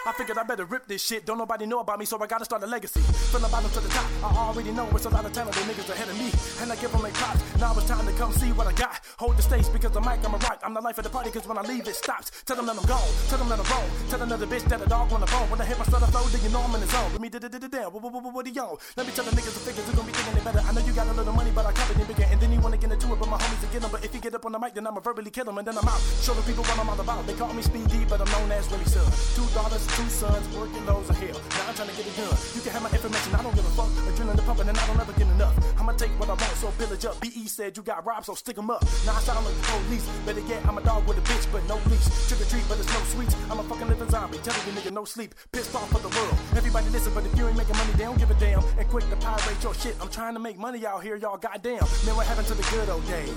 [0.03, 1.27] I figured I better rip this shit.
[1.27, 3.01] Don't nobody know about me, so I gotta start a legacy.
[3.29, 5.89] From the bottom to the top, I already know it's a lot of talented niggas
[5.93, 6.33] ahead of me.
[6.59, 7.41] And I give them a props.
[7.59, 8.99] Now it's time to come see what I got.
[9.19, 10.59] Hold the stage because the mic, I'm a rock.
[10.63, 12.31] I'm the life of the party, cause when I leave, it stops.
[12.45, 13.09] Tell them that I'm gone.
[13.29, 13.89] Tell them that I'm wrong.
[14.09, 15.47] Tell another bitch that a dog wanna bone.
[15.51, 17.13] When I hit my stutter flow, then you know I'm in the zone.
[17.13, 17.89] With me, da-da-da-da-da.
[17.89, 18.77] What, what, what, what, are you on?
[18.97, 20.65] Let me tell the niggas the figures who gon' be thinking they better.
[20.65, 22.25] I know you got a little money, but I covered it bigger.
[22.25, 23.91] And then you wanna get into it, but my homies will get them.
[23.93, 25.45] But if you get up on the mic, then I'ma verbally kill.
[25.45, 26.01] And then I'm out.
[26.25, 27.27] Show the people what I'm all about.
[27.27, 29.05] They call me Speedy, but I'm known as Willie Sub.
[29.37, 31.39] Two daughters, two sons, working those of hell.
[31.57, 32.37] Now I'm trying to get it done.
[32.55, 33.91] You can have my information, I don't give a fuck.
[34.07, 35.55] Adrenaline pumping, and I don't ever get enough.
[35.79, 37.19] I'ma take what I want, so pillage up.
[37.19, 38.83] BE said you got robbed, so stick 'em up.
[39.05, 40.05] Now I sound like the police.
[40.25, 42.07] Better yet, I'm a dog with a bitch, but no leash.
[42.27, 43.35] Trick or treat, but it's no sweets.
[43.49, 44.37] I'm a fucking living zombie.
[44.39, 45.35] Telling you nigga no sleep.
[45.51, 46.35] Pissed off for the world.
[46.55, 48.63] Everybody listen, but if you ain't making money, they don't give a damn.
[48.77, 49.95] And quick to pirate your shit.
[50.01, 51.37] I'm trying to make money out here, y'all.
[51.37, 51.85] Goddamn.
[52.05, 53.33] Man, what happened to the good old days?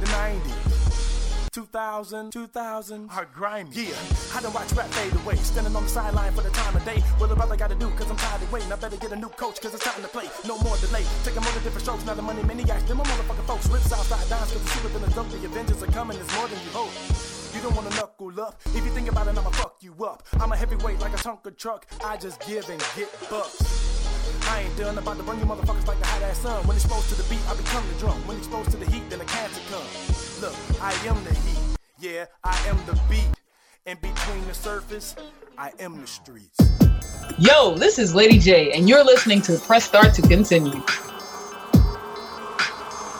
[0.00, 0.81] The 90s.
[1.52, 3.70] 2000, 2000, Hard grimy.
[3.72, 3.94] Yeah,
[4.34, 5.36] I done watch rap fade away.
[5.36, 7.00] Standing on the sideline for the time of day.
[7.18, 8.72] What the brother gotta do, cause I'm tired of waiting.
[8.72, 10.28] I better get a new coach, cause it's time to play.
[10.46, 11.04] No more delay.
[11.24, 12.84] Taking more different strokes, now the money maniacs.
[12.84, 13.68] Them my motherfucking folks.
[13.68, 15.28] Rips outside dimes, cause the super villains dope.
[15.28, 16.92] The Avengers are coming, it's more than you hope.
[17.54, 18.58] You don't wanna knuckle up.
[18.66, 20.26] If you think about it, I'ma fuck you up.
[20.40, 21.86] I'm a heavyweight like a Tonka truck.
[22.02, 24.01] I just give and get bucks.
[24.42, 26.66] I ain't done about to burn you motherfuckers like the hot ass sun.
[26.66, 28.26] When exposed to the beat, I become the drum.
[28.26, 30.40] When exposed to the heat, then the cancer comes.
[30.42, 31.76] Look, I am the heat.
[31.98, 33.28] Yeah, I am the beat.
[33.86, 35.16] And between the surface,
[35.58, 36.58] I am the streets.
[37.38, 40.82] Yo, this is Lady J, and you're listening to Press Start to Continue.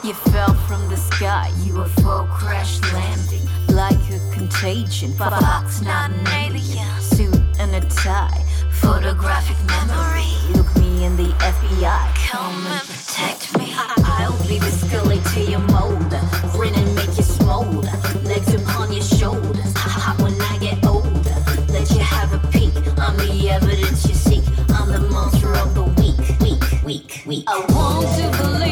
[0.03, 5.13] You fell from the sky, UFO crash landing like a contagion.
[5.13, 7.01] Fox, not an alien.
[7.01, 10.27] Suit and a tie, photographic memory.
[10.55, 12.15] Look in and the FBI.
[12.29, 13.73] Come and protect me.
[13.75, 16.21] I- will be the scully to your Mulder.
[16.53, 17.91] Grin and make you smolder.
[18.23, 19.73] Legs upon your shoulders.
[19.75, 21.37] Hot when I get older.
[21.75, 22.73] Let you have a peek.
[22.97, 24.43] I'm the evidence you seek.
[24.77, 27.43] I'm the monster of the week, week, week, week.
[27.47, 28.62] I want to believe.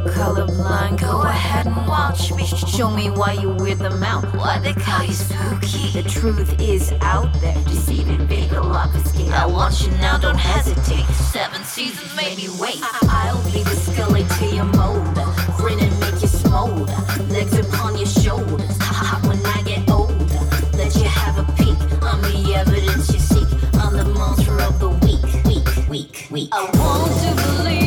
[0.00, 2.46] colorblind, go ahead and watch me.
[2.46, 5.90] Show me why you weird them out, why they call you spooky.
[5.92, 9.32] The truth is out there, deceiving big obfuscate.
[9.32, 11.04] I want you now, don't hesitate.
[11.14, 12.80] Seven seasons, maybe wait.
[13.08, 16.96] I- will be the Scully to your Mulder, grin and make you smolder.
[17.28, 20.40] Legs upon your shoulders, hot when I get older.
[20.76, 23.48] Let you have a peek, I'm the evidence you seek.
[23.74, 26.48] I'm the monster of the week, week, week, week.
[26.52, 27.81] I want to believe.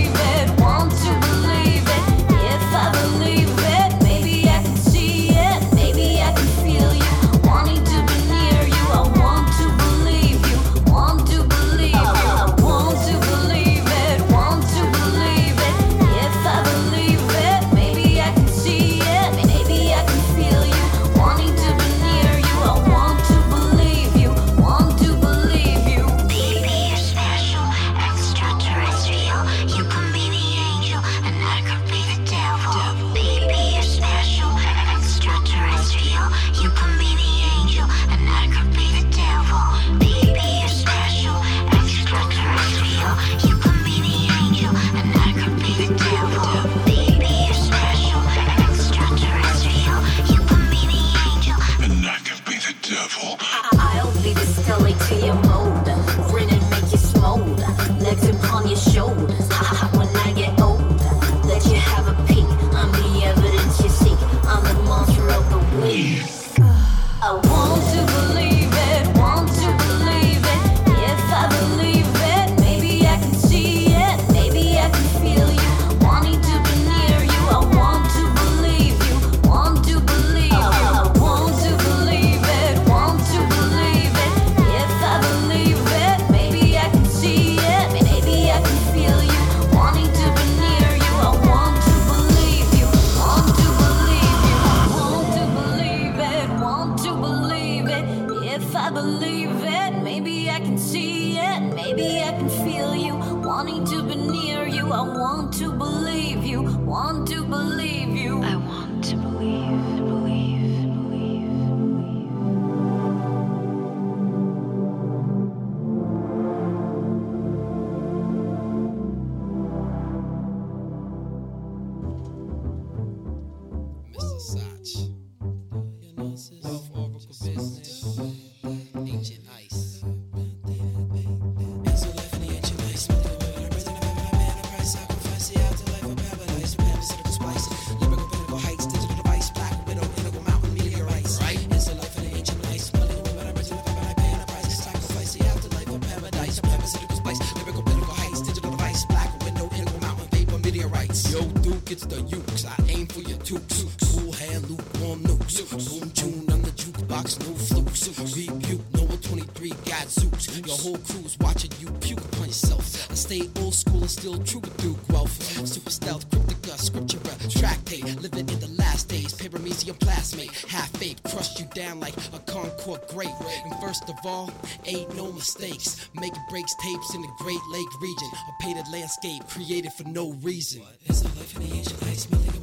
[164.25, 165.67] still true Duke growth.
[165.67, 167.19] Super stealth, cryptica, scripture,
[167.49, 168.03] tractate.
[168.21, 170.51] Living in the last days, paramecium plasmate.
[170.67, 173.29] Half fake, crush you down like a Concord grape.
[173.65, 174.51] And first of all,
[174.85, 176.09] ain't no mistakes.
[176.15, 178.29] Make breaks tapes in the Great Lake region.
[178.49, 180.81] A painted landscape created for no reason.
[180.81, 182.54] Life in the ancient ice?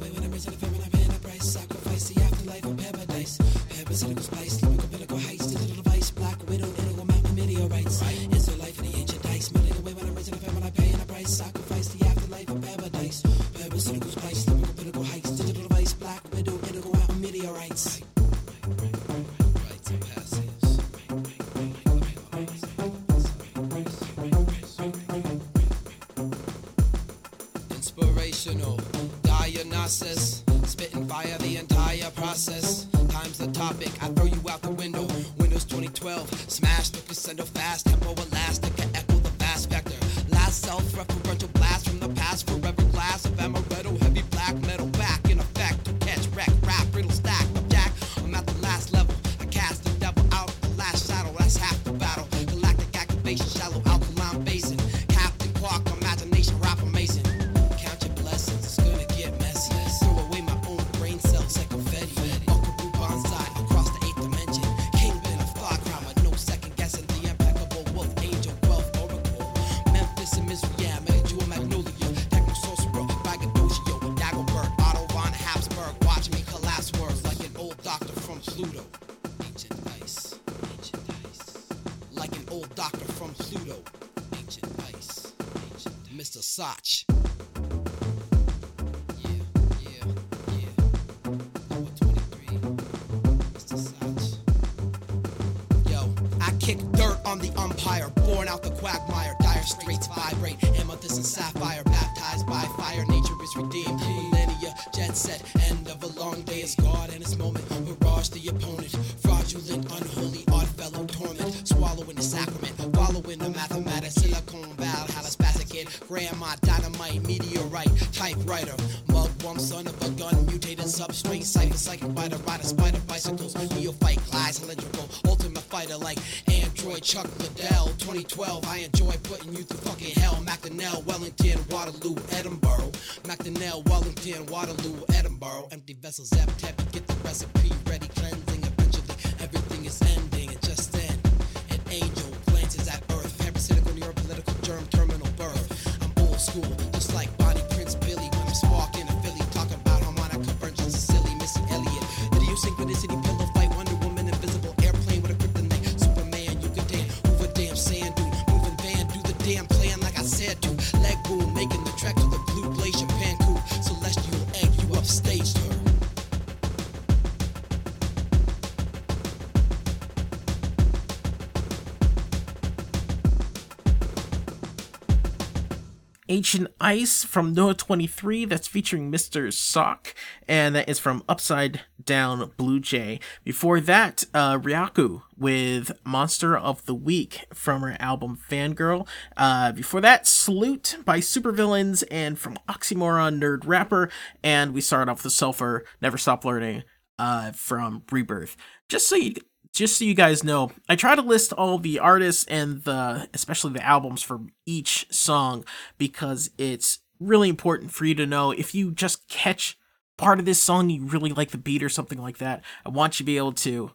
[176.43, 179.51] Ancient Ice from Noah 23 that's featuring Mr.
[179.53, 180.13] Sock,
[180.45, 183.21] and that is from Upside Down Blue Jay.
[183.45, 189.07] Before that, uh, Ryaku with Monster of the Week from her album Fangirl.
[189.37, 194.09] Uh, before that, Salute by Supervillains and from Oxymoron Nerd Rapper,
[194.43, 196.83] and we started off with Sulfur Never Stop Learning
[197.17, 198.57] uh, from Rebirth.
[198.89, 199.35] Just so you
[199.73, 203.73] just so you guys know, I try to list all the artists and the especially
[203.73, 205.65] the albums for each song
[205.97, 209.77] because it's really important for you to know if you just catch
[210.17, 212.61] part of this song you really like the beat or something like that.
[212.85, 213.91] I want you to be able to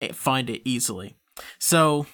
[0.00, 1.16] eh, find it easily.
[1.58, 2.06] So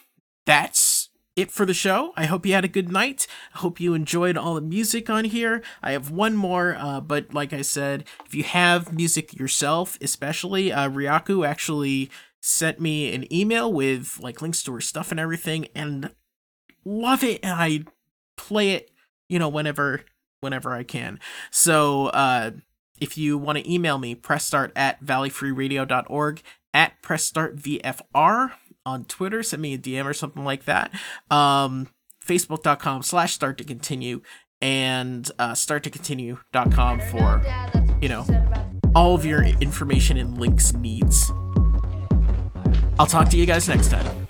[0.46, 2.12] that's it for the show.
[2.16, 3.26] I hope you had a good night.
[3.54, 5.62] I hope you enjoyed all the music on here.
[5.82, 10.72] I have one more, uh, but like I said, if you have music yourself, especially
[10.72, 12.10] uh, Ryaku actually
[12.46, 16.10] sent me an email with like links to her stuff and everything, and
[16.84, 17.40] love it.
[17.42, 17.84] And I
[18.36, 18.90] play it,
[19.30, 20.04] you know, whenever
[20.40, 21.18] whenever I can.
[21.50, 22.50] So uh,
[23.00, 26.42] if you want to email me, press start at valleyfreeradio.org
[26.74, 28.52] at press start VFR
[28.84, 29.42] on Twitter.
[29.42, 30.92] Send me a DM or something like that.
[31.30, 31.88] Um,
[32.22, 34.20] Facebook.com slash start to continue
[34.60, 37.42] and uh, starttocontinue.com for,
[38.02, 38.26] you know,
[38.94, 41.32] all of your information and links needs.
[42.98, 44.23] I'll talk to you guys next time.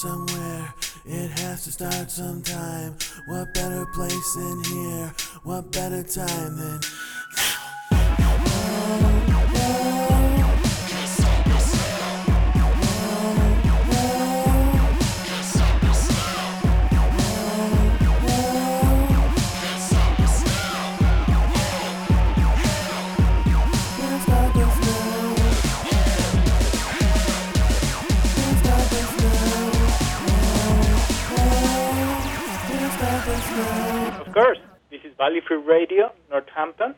[0.00, 0.74] Somewhere.
[1.04, 2.94] It has to start sometime.
[3.26, 5.12] What better place than here?
[5.44, 6.80] What better time than
[35.70, 36.96] Radio, Northampton,